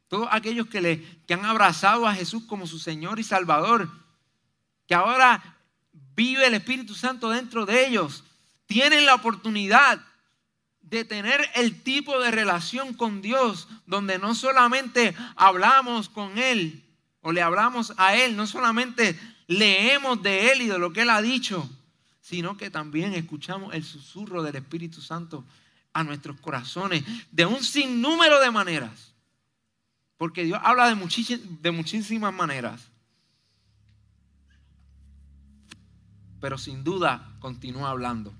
Todos 0.07 0.29
aquellos 0.31 0.67
que, 0.67 0.81
le, 0.81 1.03
que 1.25 1.33
han 1.33 1.43
abrazado 1.43 2.07
a 2.07 2.13
Jesús 2.13 2.43
como 2.47 2.65
su 2.65 2.79
Señor 2.79 3.19
y 3.19 3.23
Salvador, 3.23 3.89
que 4.87 4.95
ahora 4.95 5.57
vive 6.15 6.47
el 6.47 6.53
Espíritu 6.53 6.95
Santo 6.95 7.29
dentro 7.29 7.65
de 7.65 7.87
ellos, 7.87 8.23
tienen 8.65 9.05
la 9.05 9.15
oportunidad 9.15 9.99
de 10.81 11.03
tener 11.03 11.49
el 11.55 11.83
tipo 11.83 12.19
de 12.19 12.31
relación 12.31 12.93
con 12.93 13.21
Dios 13.21 13.67
donde 13.85 14.19
no 14.19 14.33
solamente 14.33 15.13
hablamos 15.35 16.07
con 16.07 16.37
Él 16.37 16.85
o 17.19 17.33
le 17.33 17.41
hablamos 17.41 17.93
a 17.97 18.15
Él, 18.15 18.37
no 18.37 18.47
solamente 18.47 19.19
leemos 19.47 20.23
de 20.23 20.51
Él 20.51 20.61
y 20.61 20.67
de 20.67 20.79
lo 20.79 20.93
que 20.93 21.01
Él 21.01 21.09
ha 21.09 21.21
dicho, 21.21 21.69
sino 22.27 22.57
que 22.57 22.69
también 22.69 23.13
escuchamos 23.13 23.73
el 23.73 23.85
susurro 23.85 24.43
del 24.43 24.57
Espíritu 24.57 24.99
Santo 24.99 25.45
a 25.93 26.03
nuestros 26.03 26.37
corazones 26.41 27.05
de 27.31 27.45
un 27.45 27.63
sinnúmero 27.63 28.41
de 28.41 28.51
maneras. 28.51 29.13
Porque 30.17 30.43
Dios 30.43 30.59
habla 30.61 30.93
de, 30.93 31.39
de 31.61 31.71
muchísimas 31.71 32.33
maneras. 32.33 32.91
Pero 36.41 36.57
sin 36.57 36.83
duda 36.83 37.37
continúa 37.39 37.91
hablando. 37.91 38.33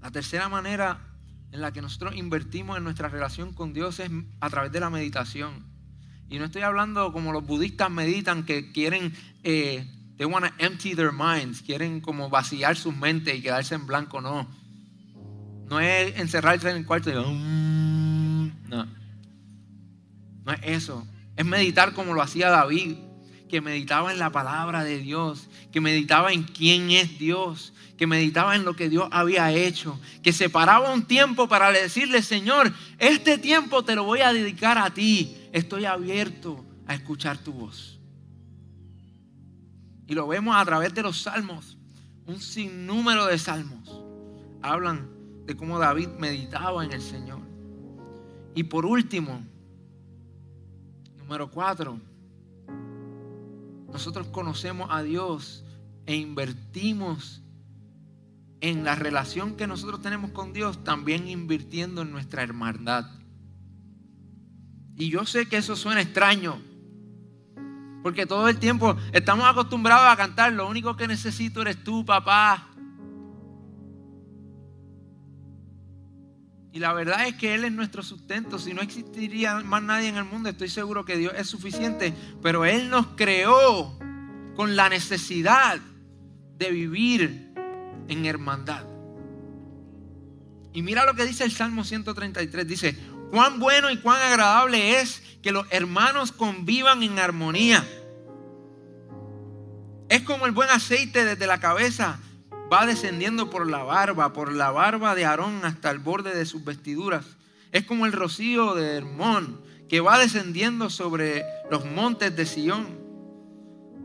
La 0.00 0.10
tercera 0.10 0.48
manera 0.48 1.14
en 1.52 1.60
la 1.60 1.72
que 1.72 1.80
nosotros 1.80 2.16
invertimos 2.16 2.76
en 2.76 2.82
nuestra 2.82 3.08
relación 3.08 3.54
con 3.54 3.72
Dios 3.72 4.00
es 4.00 4.10
a 4.40 4.50
través 4.50 4.72
de 4.72 4.80
la 4.80 4.90
meditación. 4.90 5.64
Y 6.28 6.40
no 6.40 6.46
estoy 6.46 6.62
hablando 6.62 7.12
como 7.12 7.32
los 7.32 7.46
budistas 7.46 7.88
meditan 7.88 8.44
que 8.44 8.72
quieren 8.72 9.14
eh, 9.44 9.99
They 10.20 10.26
want 10.26 10.44
to 10.44 10.52
empty 10.62 10.94
their 10.94 11.12
minds. 11.12 11.62
Quieren 11.62 12.02
como 12.02 12.28
vaciar 12.28 12.76
sus 12.76 12.94
mentes 12.94 13.34
y 13.34 13.40
quedarse 13.40 13.74
en 13.74 13.86
blanco. 13.86 14.20
No. 14.20 14.46
No 15.66 15.80
es 15.80 16.14
encerrarse 16.20 16.68
en 16.68 16.76
el 16.76 16.84
cuarto 16.84 17.08
y 17.08 17.14
mm", 17.14 18.68
no. 18.68 18.86
No 20.44 20.52
es 20.52 20.60
eso. 20.62 21.06
Es 21.36 21.46
meditar 21.46 21.94
como 21.94 22.12
lo 22.12 22.20
hacía 22.20 22.50
David, 22.50 22.96
que 23.48 23.62
meditaba 23.62 24.12
en 24.12 24.18
la 24.18 24.28
palabra 24.28 24.84
de 24.84 24.98
Dios, 24.98 25.48
que 25.72 25.80
meditaba 25.80 26.34
en 26.34 26.42
quién 26.42 26.90
es 26.90 27.18
Dios, 27.18 27.72
que 27.96 28.06
meditaba 28.06 28.54
en 28.56 28.66
lo 28.66 28.76
que 28.76 28.90
Dios 28.90 29.08
había 29.12 29.50
hecho, 29.54 29.98
que 30.22 30.34
separaba 30.34 30.92
un 30.92 31.06
tiempo 31.06 31.48
para 31.48 31.72
decirle, 31.72 32.20
Señor, 32.20 32.74
este 32.98 33.38
tiempo 33.38 33.86
te 33.86 33.94
lo 33.94 34.04
voy 34.04 34.20
a 34.20 34.34
dedicar 34.34 34.76
a 34.76 34.90
ti. 34.90 35.34
Estoy 35.54 35.86
abierto 35.86 36.62
a 36.86 36.92
escuchar 36.92 37.38
tu 37.38 37.54
voz. 37.54 37.99
Y 40.10 40.14
lo 40.14 40.26
vemos 40.26 40.56
a 40.56 40.64
través 40.64 40.92
de 40.92 41.04
los 41.04 41.22
salmos. 41.22 41.78
Un 42.26 42.40
sinnúmero 42.40 43.26
de 43.26 43.38
salmos 43.38 44.02
hablan 44.60 45.08
de 45.46 45.56
cómo 45.56 45.78
David 45.78 46.08
meditaba 46.18 46.84
en 46.84 46.92
el 46.92 47.00
Señor. 47.00 47.38
Y 48.56 48.64
por 48.64 48.86
último, 48.86 49.40
número 51.16 51.48
cuatro, 51.48 52.00
nosotros 53.92 54.26
conocemos 54.26 54.88
a 54.90 55.04
Dios 55.04 55.64
e 56.06 56.16
invertimos 56.16 57.40
en 58.60 58.82
la 58.82 58.96
relación 58.96 59.54
que 59.54 59.68
nosotros 59.68 60.02
tenemos 60.02 60.32
con 60.32 60.52
Dios, 60.52 60.82
también 60.82 61.28
invirtiendo 61.28 62.02
en 62.02 62.10
nuestra 62.10 62.42
hermandad. 62.42 63.06
Y 64.96 65.08
yo 65.08 65.24
sé 65.24 65.46
que 65.48 65.58
eso 65.58 65.76
suena 65.76 66.00
extraño, 66.00 66.60
porque 68.02 68.26
todo 68.26 68.48
el 68.48 68.58
tiempo 68.58 68.96
estamos 69.12 69.46
acostumbrados 69.46 70.06
a 70.08 70.16
cantar, 70.16 70.52
lo 70.52 70.68
único 70.68 70.96
que 70.96 71.06
necesito 71.06 71.62
eres 71.62 71.82
tú, 71.84 72.04
papá. 72.04 72.70
Y 76.72 76.78
la 76.78 76.92
verdad 76.92 77.26
es 77.26 77.34
que 77.34 77.54
Él 77.54 77.64
es 77.64 77.72
nuestro 77.72 78.02
sustento. 78.02 78.58
Si 78.58 78.72
no 78.72 78.80
existiría 78.80 79.56
más 79.60 79.82
nadie 79.82 80.08
en 80.08 80.16
el 80.16 80.24
mundo, 80.24 80.48
estoy 80.48 80.68
seguro 80.68 81.04
que 81.04 81.16
Dios 81.16 81.32
es 81.36 81.48
suficiente. 81.48 82.14
Pero 82.42 82.64
Él 82.64 82.90
nos 82.90 83.08
creó 83.16 83.98
con 84.54 84.76
la 84.76 84.88
necesidad 84.88 85.80
de 86.56 86.70
vivir 86.70 87.52
en 88.08 88.24
hermandad. 88.24 88.84
Y 90.72 90.82
mira 90.82 91.04
lo 91.04 91.14
que 91.14 91.24
dice 91.24 91.42
el 91.42 91.50
Salmo 91.50 91.82
133. 91.82 92.68
Dice, 92.68 92.96
cuán 93.30 93.58
bueno 93.58 93.90
y 93.90 93.96
cuán 93.96 94.22
agradable 94.22 95.00
es 95.00 95.22
que 95.42 95.52
los 95.52 95.66
hermanos 95.70 96.32
convivan 96.32 97.02
en 97.02 97.18
armonía. 97.18 97.86
Es 100.08 100.22
como 100.22 100.46
el 100.46 100.52
buen 100.52 100.70
aceite 100.70 101.24
desde 101.24 101.46
la 101.46 101.60
cabeza 101.60 102.18
va 102.72 102.86
descendiendo 102.86 103.50
por 103.50 103.68
la 103.68 103.82
barba, 103.82 104.32
por 104.32 104.52
la 104.52 104.70
barba 104.70 105.14
de 105.14 105.24
Aarón 105.24 105.64
hasta 105.64 105.90
el 105.90 105.98
borde 105.98 106.34
de 106.34 106.46
sus 106.46 106.64
vestiduras. 106.64 107.24
Es 107.72 107.84
como 107.84 108.06
el 108.06 108.12
rocío 108.12 108.74
de 108.74 108.96
Hermón 108.96 109.60
que 109.88 110.00
va 110.00 110.18
descendiendo 110.18 110.88
sobre 110.90 111.44
los 111.70 111.84
montes 111.84 112.34
de 112.36 112.46
Sión. 112.46 112.98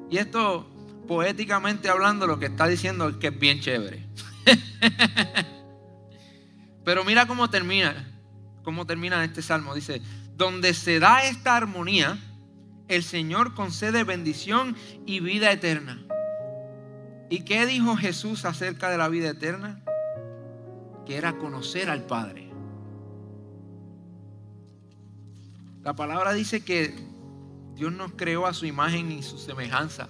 Y 0.09 0.17
esto, 0.17 0.67
poéticamente 1.07 1.89
hablando, 1.89 2.27
lo 2.27 2.39
que 2.39 2.47
está 2.47 2.67
diciendo 2.67 3.09
es 3.09 3.17
que 3.17 3.27
es 3.27 3.39
bien 3.39 3.59
chévere. 3.59 4.05
Pero 6.85 7.03
mira 7.03 7.27
cómo 7.27 7.49
termina, 7.49 8.14
cómo 8.65 8.85
termina 8.85 9.23
este 9.23 9.41
salmo. 9.41 9.73
Dice, 9.73 10.01
donde 10.35 10.73
se 10.73 10.99
da 10.99 11.23
esta 11.23 11.55
armonía, 11.55 12.19
el 12.89 13.03
Señor 13.03 13.53
concede 13.53 14.03
bendición 14.03 14.75
y 15.05 15.21
vida 15.21 15.51
eterna. 15.51 16.03
¿Y 17.29 17.45
qué 17.45 17.65
dijo 17.65 17.95
Jesús 17.95 18.43
acerca 18.43 18.89
de 18.89 18.97
la 18.97 19.07
vida 19.07 19.29
eterna? 19.29 19.81
Que 21.05 21.15
era 21.15 21.37
conocer 21.37 21.89
al 21.89 22.05
Padre. 22.05 22.51
La 25.81 25.95
palabra 25.95 26.33
dice 26.33 26.65
que 26.65 26.95
Dios 27.75 27.93
nos 27.93 28.13
creó 28.13 28.47
a 28.47 28.53
su 28.53 28.65
imagen 28.65 29.11
y 29.11 29.21
su 29.21 29.37
semejanza. 29.37 30.09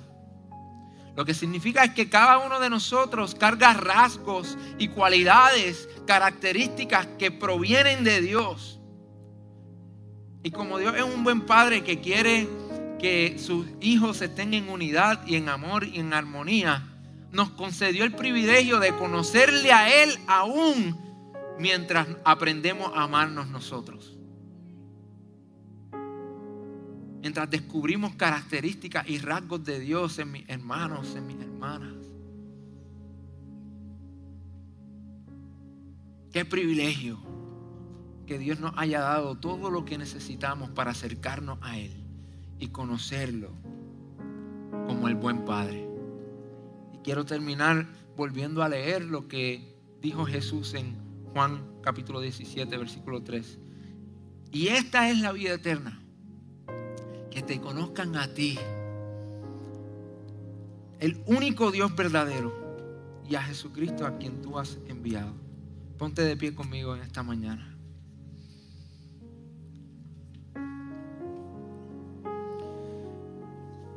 Lo 1.15 1.23
que 1.23 1.33
significa 1.33 1.83
es 1.83 1.93
que 1.93 2.09
cada 2.09 2.39
uno 2.39 2.59
de 2.59 2.69
nosotros 2.69 3.35
carga 3.35 3.73
rasgos 3.73 4.57
y 4.77 4.89
cualidades, 4.89 5.87
características 6.05 7.07
que 7.17 7.31
provienen 7.31 8.03
de 8.03 8.21
Dios. 8.21 8.79
Y 10.43 10.51
como 10.51 10.77
Dios 10.77 10.95
es 10.95 11.03
un 11.03 11.23
buen 11.23 11.41
padre 11.41 11.83
que 11.83 12.01
quiere 12.01 12.47
que 12.99 13.37
sus 13.39 13.65
hijos 13.81 14.21
estén 14.21 14.53
en 14.53 14.69
unidad 14.69 15.25
y 15.25 15.35
en 15.35 15.49
amor 15.49 15.85
y 15.85 15.99
en 15.99 16.13
armonía, 16.13 16.83
nos 17.31 17.49
concedió 17.51 18.03
el 18.03 18.13
privilegio 18.13 18.79
de 18.79 18.95
conocerle 18.95 19.71
a 19.71 20.03
Él 20.03 20.17
aún 20.27 20.99
mientras 21.57 22.07
aprendemos 22.23 22.91
a 22.93 23.03
amarnos 23.03 23.47
nosotros. 23.47 24.14
Mientras 27.25 27.49
descubrimos 27.49 28.13
características 28.13 29.09
y 29.09 29.17
rasgos 29.17 29.63
de 29.63 29.79
Dios 29.79 30.19
en 30.19 30.31
mis 30.31 30.47
hermanos, 30.47 31.15
en 31.15 31.25
mis 31.25 31.41
hermanas. 31.41 31.95
Qué 36.31 36.45
privilegio 36.45 37.17
que 38.27 38.37
Dios 38.37 38.59
nos 38.59 38.73
haya 38.77 38.99
dado 38.99 39.33
todo 39.39 39.71
lo 39.71 39.85
que 39.85 39.97
necesitamos 39.97 40.69
para 40.69 40.91
acercarnos 40.91 41.57
a 41.63 41.79
Él 41.79 41.93
y 42.59 42.67
conocerlo 42.67 43.49
como 44.85 45.07
el 45.07 45.15
buen 45.15 45.45
Padre. 45.45 45.89
Y 46.93 46.99
quiero 46.99 47.25
terminar 47.25 47.87
volviendo 48.15 48.61
a 48.61 48.69
leer 48.69 49.03
lo 49.03 49.27
que 49.27 49.75
dijo 49.99 50.27
Jesús 50.27 50.75
en 50.75 50.95
Juan 51.33 51.59
capítulo 51.81 52.21
17, 52.21 52.77
versículo 52.77 53.23
3. 53.23 53.57
Y 54.51 54.67
esta 54.67 55.09
es 55.09 55.19
la 55.21 55.31
vida 55.31 55.55
eterna, 55.55 56.04
que 57.35 57.41
te 57.41 57.59
conozcan 57.59 58.15
a 58.15 58.29
ti, 58.29 58.57
el 60.99 61.21
único 61.27 61.69
Dios 61.69 61.93
verdadero, 61.93 62.53
y 63.27 63.35
a 63.35 63.41
Jesucristo 63.41 64.05
a 64.05 64.17
quien 64.17 64.41
tú 64.41 64.57
has 64.57 64.77
enviado. 64.87 65.33
Ponte 65.97 66.21
de 66.21 66.37
pie 66.37 66.55
conmigo 66.55 66.95
en 66.95 67.01
esta 67.01 67.23
mañana. 67.23 67.77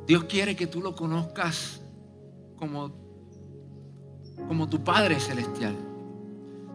Dios 0.05 0.25
quiere 0.25 0.57
que 0.57 0.67
tú 0.67 0.81
lo 0.81 0.93
conozcas 0.93 1.79
como 2.57 2.91
como 4.49 4.67
tu 4.67 4.83
Padre 4.83 5.17
Celestial. 5.21 5.77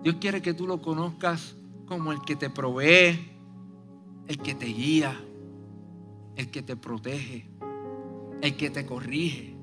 Dios 0.02 0.16
quiere 0.18 0.40
que 0.40 0.54
tú 0.54 0.66
lo 0.66 0.80
conozcas 0.80 1.56
como 1.84 2.10
el 2.10 2.22
que 2.22 2.36
te 2.36 2.48
provee, 2.48 3.32
el 4.28 4.38
que 4.38 4.54
te 4.54 4.66
guía, 4.66 5.20
el 6.36 6.50
que 6.50 6.62
te 6.62 6.76
protege, 6.76 7.48
el 8.42 8.56
que 8.56 8.70
te 8.70 8.84
corrige, 8.84 9.54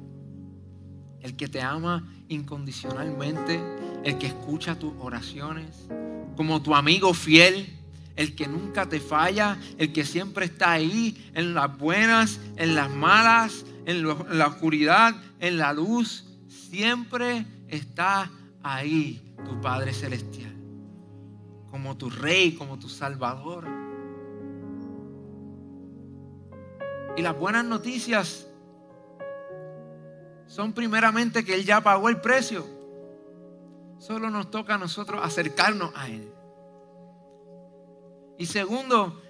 el 1.22 1.36
que 1.36 1.48
te 1.48 1.62
ama 1.62 2.08
incondicionalmente, 2.30 3.60
el 4.04 4.18
que 4.18 4.28
escucha 4.28 4.78
tus 4.78 4.94
oraciones, 5.00 5.88
como 6.36 6.62
tu 6.62 6.74
amigo 6.74 7.14
fiel, 7.14 7.78
el 8.16 8.36
que 8.36 8.48
nunca 8.48 8.88
te 8.88 9.00
falla, 9.00 9.58
el 9.78 9.94
que 9.94 10.06
siempre 10.06 10.46
está 10.46 10.72
ahí 10.72 11.32
en 11.34 11.54
las 11.54 11.78
buenas, 11.78 12.40
en 12.58 12.76
las 12.76 12.90
malas, 12.90 13.66
en, 13.86 14.06
la 14.38 14.48
oscuridad, 14.48 15.16
en 15.40 15.58
la 15.58 15.74
luz, 15.74 16.26
siempre 16.48 17.46
está 17.68 18.32
ahí 18.64 19.34
tu 19.46 19.60
Padre 19.62 19.94
Celestial, 19.94 20.56
como 21.70 21.98
tu 21.98 22.10
Rey, 22.10 22.54
como 22.54 22.78
tu 22.78 22.90
Salvador. 22.90 23.81
Y 27.18 27.22
las 27.22 27.38
buenas 27.38 27.66
noticias 27.66 28.48
son 30.48 30.74
primeramente 30.74 31.46
que 31.46 31.56
Él 31.56 31.66
ya 31.66 31.82
pagó 31.82 32.10
el 32.10 32.20
precio. 32.20 32.66
Solo 34.00 34.30
nos 34.30 34.52
toca 34.52 34.76
a 34.76 34.78
nosotros 34.78 35.22
acercarnos 35.24 35.92
a 35.96 36.08
Él. 36.08 36.32
Y 38.38 38.48
segundo, 38.48 39.22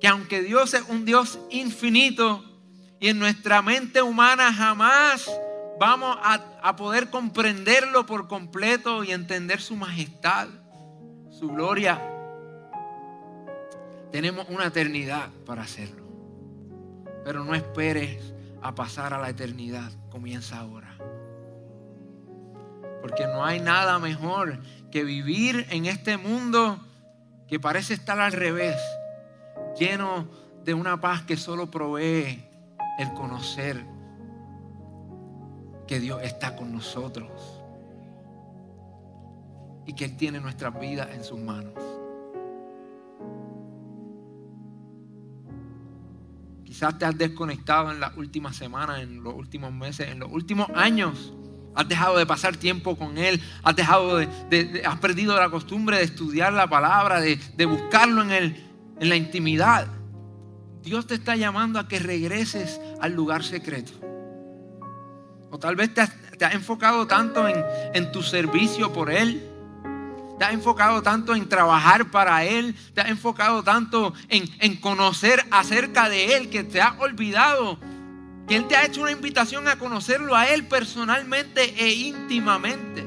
que 0.00 0.08
aunque 0.08 0.42
Dios 0.42 0.74
es 0.74 0.82
un 0.88 1.04
Dios 1.04 1.38
infinito 1.50 2.42
y 3.00 3.08
en 3.08 3.18
nuestra 3.18 3.62
mente 3.62 4.02
humana 4.02 4.52
jamás 4.52 5.30
vamos 5.78 6.16
a, 6.22 6.76
poder 6.76 7.10
comprenderlo 7.10 8.06
por 8.06 8.26
completo 8.26 9.04
y 9.04 9.12
entender 9.12 9.60
su 9.60 9.76
majestad, 9.76 10.48
su 11.30 11.48
gloria, 11.48 12.00
tenemos 14.10 14.48
una 14.48 14.66
eternidad 14.66 15.28
para 15.46 15.62
hacerlo. 15.62 16.07
Pero 17.28 17.44
no 17.44 17.54
esperes 17.54 18.32
a 18.62 18.74
pasar 18.74 19.12
a 19.12 19.18
la 19.18 19.28
eternidad, 19.28 19.92
comienza 20.08 20.60
ahora. 20.60 20.96
Porque 23.02 23.26
no 23.26 23.44
hay 23.44 23.60
nada 23.60 23.98
mejor 23.98 24.58
que 24.90 25.04
vivir 25.04 25.66
en 25.68 25.84
este 25.84 26.16
mundo 26.16 26.80
que 27.46 27.60
parece 27.60 27.92
estar 27.92 28.18
al 28.18 28.32
revés, 28.32 28.78
lleno 29.78 30.26
de 30.64 30.72
una 30.72 31.02
paz 31.02 31.20
que 31.20 31.36
solo 31.36 31.70
provee 31.70 32.42
el 32.98 33.12
conocer 33.12 33.84
que 35.86 36.00
Dios 36.00 36.22
está 36.22 36.56
con 36.56 36.72
nosotros 36.72 37.30
y 39.84 39.92
que 39.92 40.06
Él 40.06 40.16
tiene 40.16 40.40
nuestra 40.40 40.70
vida 40.70 41.10
en 41.12 41.22
sus 41.22 41.38
manos. 41.38 41.97
Quizás 46.78 46.96
te 46.96 47.04
has 47.06 47.18
desconectado 47.18 47.90
en 47.90 47.98
las 47.98 48.16
últimas 48.16 48.54
semanas, 48.54 49.00
en 49.00 49.20
los 49.24 49.34
últimos 49.34 49.72
meses, 49.72 50.10
en 50.10 50.20
los 50.20 50.30
últimos 50.30 50.68
años. 50.76 51.34
Has 51.74 51.88
dejado 51.88 52.16
de 52.16 52.24
pasar 52.24 52.56
tiempo 52.56 52.96
con 52.96 53.18
Él. 53.18 53.42
Has 53.64 53.74
dejado 53.74 54.18
de, 54.18 54.82
has 54.86 54.96
perdido 55.00 55.36
la 55.36 55.50
costumbre 55.50 55.96
de 55.96 56.04
estudiar 56.04 56.52
la 56.52 56.68
palabra, 56.68 57.20
de, 57.20 57.66
buscarlo 57.66 58.22
en, 58.22 58.30
el, 58.30 58.64
en 59.00 59.08
la 59.08 59.16
intimidad. 59.16 59.88
Dios 60.80 61.08
te 61.08 61.14
está 61.14 61.34
llamando 61.34 61.80
a 61.80 61.88
que 61.88 61.98
regreses 61.98 62.80
al 63.00 63.12
lugar 63.12 63.42
secreto. 63.42 63.90
O 65.50 65.58
tal 65.58 65.74
vez 65.74 65.92
te 65.92 66.02
has, 66.02 66.54
enfocado 66.54 67.08
tanto 67.08 67.48
en, 67.48 67.56
en 67.92 68.12
tu 68.12 68.22
servicio 68.22 68.92
por 68.92 69.10
Él 69.10 69.47
te 70.38 70.44
has 70.44 70.52
enfocado 70.52 71.02
tanto 71.02 71.34
en 71.34 71.48
trabajar 71.48 72.10
para 72.10 72.44
Él, 72.44 72.74
te 72.94 73.00
has 73.00 73.08
enfocado 73.08 73.62
tanto 73.62 74.14
en, 74.28 74.48
en, 74.60 74.76
conocer 74.76 75.44
acerca 75.50 76.08
de 76.08 76.36
Él 76.36 76.48
que 76.48 76.62
te 76.64 76.80
has 76.80 76.98
olvidado 77.00 77.78
que 78.46 78.56
Él 78.56 78.66
te 78.66 78.76
ha 78.76 78.86
hecho 78.86 79.02
una 79.02 79.10
invitación 79.10 79.68
a 79.68 79.78
conocerlo 79.78 80.34
a 80.34 80.46
Él 80.46 80.66
personalmente 80.66 81.74
e 81.76 81.92
íntimamente. 81.92 83.06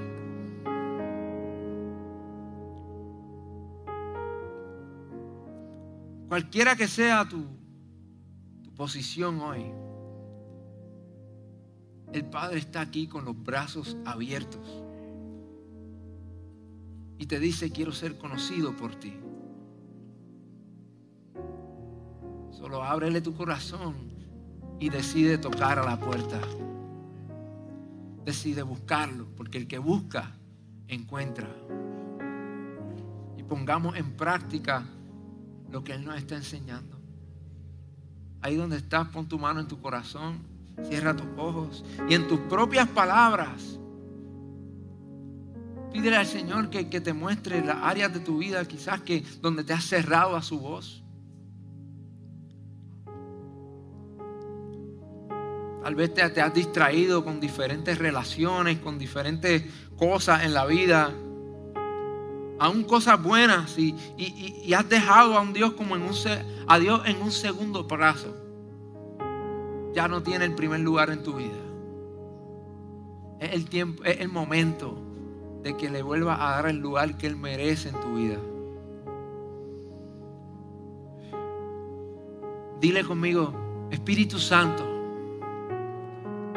Cualquiera 6.27 6.75
que 6.75 6.87
sea 6.87 7.27
tu, 7.27 7.45
tu 8.63 8.73
posición 8.75 9.41
hoy, 9.41 9.65
el 12.13 12.25
Padre 12.25 12.59
está 12.59 12.81
aquí 12.81 13.07
con 13.07 13.25
los 13.25 13.41
brazos 13.41 13.97
abiertos 14.05 14.83
y 17.21 17.27
te 17.27 17.39
dice, 17.39 17.69
quiero 17.69 17.91
ser 17.91 18.17
conocido 18.17 18.75
por 18.75 18.95
ti. 18.95 19.13
Solo 22.49 22.83
ábrele 22.83 23.21
tu 23.21 23.35
corazón 23.35 23.93
y 24.79 24.89
decide 24.89 25.37
tocar 25.37 25.77
a 25.77 25.85
la 25.85 25.99
puerta. 25.99 26.41
Decide 28.25 28.63
buscarlo, 28.63 29.27
porque 29.37 29.59
el 29.59 29.67
que 29.67 29.77
busca, 29.77 30.35
encuentra. 30.87 31.47
Y 33.37 33.43
pongamos 33.43 33.97
en 33.97 34.17
práctica 34.17 34.83
lo 35.69 35.83
que 35.83 35.93
Él 35.93 36.03
nos 36.03 36.17
está 36.17 36.35
enseñando. 36.35 36.97
Ahí 38.41 38.55
donde 38.55 38.77
estás, 38.77 39.09
pon 39.09 39.27
tu 39.27 39.37
mano 39.37 39.59
en 39.59 39.67
tu 39.67 39.79
corazón, 39.79 40.39
cierra 40.85 41.15
tus 41.15 41.27
ojos 41.37 41.85
y 42.09 42.15
en 42.15 42.27
tus 42.27 42.39
propias 42.39 42.87
palabras 42.87 43.77
Pídele 45.91 46.15
al 46.15 46.25
Señor 46.25 46.69
que, 46.69 46.83
te 46.83 47.13
muestre 47.13 47.63
las 47.63 47.77
áreas 47.81 48.13
de 48.13 48.21
tu 48.21 48.37
vida 48.37 48.65
quizás 48.65 49.01
que 49.01 49.23
donde 49.41 49.63
te 49.63 49.73
has 49.73 49.83
cerrado 49.83 50.35
a 50.35 50.41
su 50.41 50.59
voz. 50.59 51.03
Tal 55.83 55.95
vez 55.95 56.13
te, 56.13 56.21
has 56.21 56.53
distraído 56.53 57.25
con 57.25 57.39
diferentes 57.39 57.97
relaciones, 57.97 58.79
con 58.79 58.97
diferentes 58.97 59.63
cosas 59.97 60.43
en 60.43 60.53
la 60.53 60.65
vida. 60.65 61.11
Aún 62.59 62.83
cosas 62.83 63.21
buenas 63.21 63.77
y, 63.77 64.73
has 64.73 64.87
dejado 64.87 65.37
a 65.37 65.41
un 65.41 65.51
Dios 65.51 65.73
como 65.73 65.97
en 65.97 66.03
un, 66.03 66.13
a 66.67 66.79
Dios 66.79 67.01
en 67.05 67.21
un 67.21 67.31
segundo 67.31 67.87
plazo. 67.87 68.37
Ya 69.93 70.07
no 70.07 70.23
tiene 70.23 70.45
el 70.45 70.55
primer 70.55 70.79
lugar 70.79 71.09
en 71.09 71.21
tu 71.21 71.33
vida. 71.33 71.59
Es 73.41 73.51
el 73.51 73.65
tiempo, 73.65 74.03
es 74.05 74.21
el 74.21 74.29
momento 74.29 75.10
de 75.63 75.77
que 75.77 75.89
le 75.89 76.01
vuelva 76.01 76.35
a 76.35 76.55
dar 76.55 76.67
el 76.67 76.77
lugar 76.77 77.17
que 77.17 77.27
Él 77.27 77.35
merece 77.35 77.89
en 77.89 77.99
tu 77.99 78.15
vida. 78.15 78.37
Dile 82.79 83.03
conmigo, 83.03 83.53
Espíritu 83.91 84.39
Santo, 84.39 84.83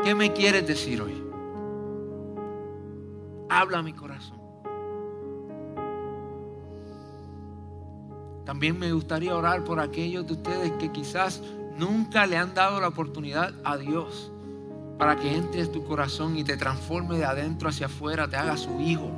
¿qué 0.03 0.15
me 0.15 0.33
quieres 0.33 0.67
decir 0.67 1.03
hoy? 1.03 1.23
Habla 3.51 3.79
a 3.79 3.83
mi 3.83 3.93
corazón. 3.93 4.39
También 8.47 8.79
me 8.79 8.93
gustaría 8.93 9.37
orar 9.37 9.65
por 9.65 9.81
aquellos 9.81 10.27
de 10.27 10.35
ustedes 10.35 10.73
que 10.73 10.93
quizás 10.93 11.43
nunca 11.79 12.27
le 12.27 12.37
han 12.37 12.55
dado 12.55 12.81
la 12.81 12.89
oportunidad 12.89 13.55
a 13.65 13.77
Dios 13.77 14.34
para 14.99 15.17
que 15.17 15.35
entre 15.35 15.63
en 15.63 15.73
tu 15.73 15.85
corazón 15.85 16.37
y 16.37 16.45
te 16.45 16.57
transforme 16.57 17.19
de 17.19 17.25
adentro 17.25 17.69
hacia 17.69 17.87
afuera, 17.87 18.29
te 18.29 18.37
haga 18.37 18.57
su 18.57 18.81
hijo. 18.81 19.11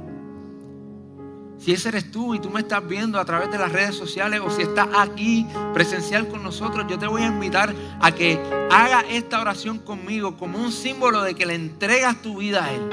Si 1.58 1.72
ese 1.72 1.88
eres 1.88 2.10
tú 2.10 2.34
y 2.34 2.38
tú 2.38 2.50
me 2.50 2.60
estás 2.60 2.86
viendo 2.86 3.18
a 3.18 3.24
través 3.24 3.50
de 3.50 3.58
las 3.58 3.72
redes 3.72 3.94
sociales 3.94 4.40
o 4.44 4.50
si 4.50 4.62
estás 4.62 4.88
aquí 4.96 5.46
presencial 5.72 6.28
con 6.28 6.42
nosotros, 6.42 6.86
yo 6.88 6.98
te 6.98 7.06
voy 7.06 7.22
a 7.22 7.26
invitar 7.26 7.74
a 8.00 8.12
que 8.12 8.38
haga 8.70 9.00
esta 9.08 9.40
oración 9.40 9.78
conmigo 9.78 10.36
como 10.36 10.58
un 10.58 10.70
símbolo 10.70 11.22
de 11.22 11.34
que 11.34 11.46
le 11.46 11.54
entregas 11.54 12.20
tu 12.20 12.38
vida 12.38 12.64
a 12.64 12.72
Él. 12.72 12.90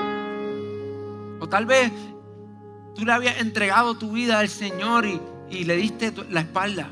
O 1.41 1.47
tal 1.47 1.65
vez 1.65 1.91
tú 2.95 3.05
le 3.05 3.11
habías 3.11 3.39
entregado 3.39 3.95
tu 3.95 4.11
vida 4.11 4.39
al 4.39 4.49
Señor 4.49 5.05
y, 5.05 5.19
y 5.49 5.65
le 5.65 5.75
diste 5.75 6.13
la 6.29 6.39
espalda. 6.39 6.89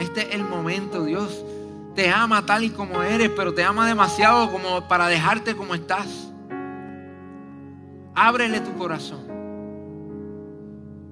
Este 0.00 0.28
es 0.28 0.34
el 0.34 0.44
momento, 0.44 1.04
Dios 1.04 1.42
te 1.94 2.10
ama 2.10 2.44
tal 2.46 2.64
y 2.64 2.70
como 2.70 3.02
eres, 3.02 3.30
pero 3.36 3.52
te 3.52 3.62
ama 3.62 3.86
demasiado 3.86 4.50
como 4.50 4.88
para 4.88 5.08
dejarte 5.08 5.54
como 5.54 5.74
estás. 5.74 6.32
Ábrele 8.14 8.60
tu 8.60 8.72
corazón. 8.76 9.20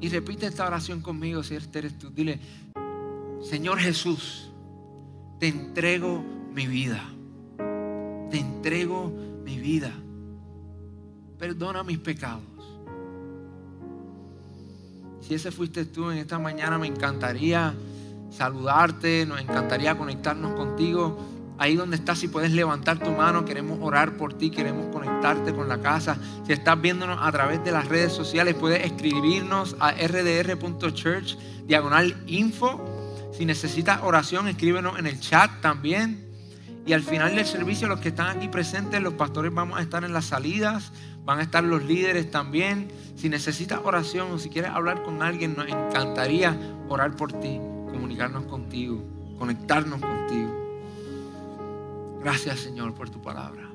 Y 0.01 0.09
repite 0.09 0.47
esta 0.47 0.67
oración 0.67 1.03
conmigo 1.03 1.43
si 1.43 1.55
eres 1.55 1.99
tú. 1.99 2.11
Dile, 2.11 2.41
Señor 3.43 3.79
Jesús, 3.79 4.51
te 5.39 5.49
entrego 5.49 6.25
mi 6.55 6.67
vida. 6.67 7.03
Te 8.31 8.39
entrego 8.39 9.13
mi 9.45 9.59
vida. 9.59 9.93
Perdona 11.39 11.83
mis 11.83 11.99
pecados. 11.99 12.43
Si 15.21 15.35
ese 15.35 15.51
fuiste 15.51 15.85
tú 15.85 16.11
en 16.11 16.19
esta 16.19 16.39
mañana, 16.39 16.79
me 16.79 16.87
encantaría 16.87 17.75
saludarte, 18.31 19.27
nos 19.27 19.41
encantaría 19.41 19.97
conectarnos 19.97 20.55
contigo 20.55 21.19
Ahí 21.61 21.77
donde 21.77 21.97
estás, 21.97 22.19
si 22.19 22.27
puedes 22.27 22.53
levantar 22.53 22.99
tu 22.99 23.11
mano, 23.11 23.45
queremos 23.45 23.81
orar 23.83 24.17
por 24.17 24.33
ti, 24.33 24.49
queremos 24.49 24.87
conectarte 24.87 25.53
con 25.53 25.69
la 25.69 25.79
casa. 25.79 26.17
Si 26.47 26.55
estás 26.55 26.81
viéndonos 26.81 27.19
a 27.21 27.31
través 27.33 27.63
de 27.63 27.71
las 27.71 27.87
redes 27.87 28.15
sociales, 28.15 28.55
puedes 28.55 28.83
escribirnos 28.83 29.77
a 29.79 29.93
rdr.church, 29.93 31.37
diagonal 31.67 32.17
info. 32.27 32.81
Si 33.37 33.45
necesitas 33.45 34.01
oración, 34.03 34.49
escríbenos 34.49 34.99
en 34.99 35.07
el 35.07 35.21
chat 35.21 35.51
también. 35.61 36.27
Y 36.87 36.95
al 36.95 37.03
final 37.03 37.37
del 37.37 37.45
servicio, 37.45 37.89
los 37.89 38.01
que 38.01 38.09
están 38.09 38.39
aquí 38.39 38.49
presentes, 38.49 39.03
los 39.03 39.13
pastores 39.13 39.53
vamos 39.53 39.79
a 39.79 39.83
estar 39.83 40.03
en 40.03 40.15
las 40.15 40.25
salidas, 40.25 40.93
van 41.27 41.41
a 41.41 41.43
estar 41.43 41.63
los 41.63 41.85
líderes 41.85 42.31
también. 42.31 42.89
Si 43.17 43.29
necesitas 43.29 43.81
oración 43.85 44.31
o 44.31 44.39
si 44.39 44.49
quieres 44.49 44.71
hablar 44.71 45.03
con 45.03 45.23
alguien, 45.23 45.55
nos 45.55 45.69
encantaría 45.69 46.57
orar 46.89 47.17
por 47.17 47.35
ti, 47.35 47.61
comunicarnos 48.01 48.45
contigo, 48.47 49.03
conectarnos 49.39 50.01
contigo. 50.01 50.49
Gracias 52.23 52.61
Señor 52.61 52.95
por 52.95 53.11
tu 53.11 53.21
palabra. 53.21 53.71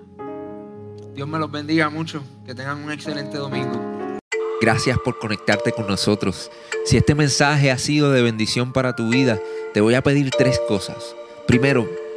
Dios 1.13 1.27
me 1.27 1.37
los 1.37 1.51
bendiga 1.51 1.91
mucho. 1.91 2.23
Que 2.43 2.55
tengan 2.55 2.83
un 2.83 2.91
excelente 2.91 3.37
domingo. 3.37 4.17
Gracias 4.59 4.97
por 4.97 5.19
conectarte 5.19 5.71
con 5.71 5.85
nosotros. 5.85 6.49
Si 6.85 6.97
este 6.97 7.13
mensaje 7.13 7.69
ha 7.69 7.77
sido 7.77 8.11
de 8.11 8.23
bendición 8.23 8.73
para 8.73 8.95
tu 8.95 9.09
vida, 9.09 9.39
te 9.75 9.81
voy 9.81 9.93
a 9.93 10.01
pedir 10.01 10.31
tres 10.31 10.59
cosas. 10.67 11.15
Primero, 11.45 11.87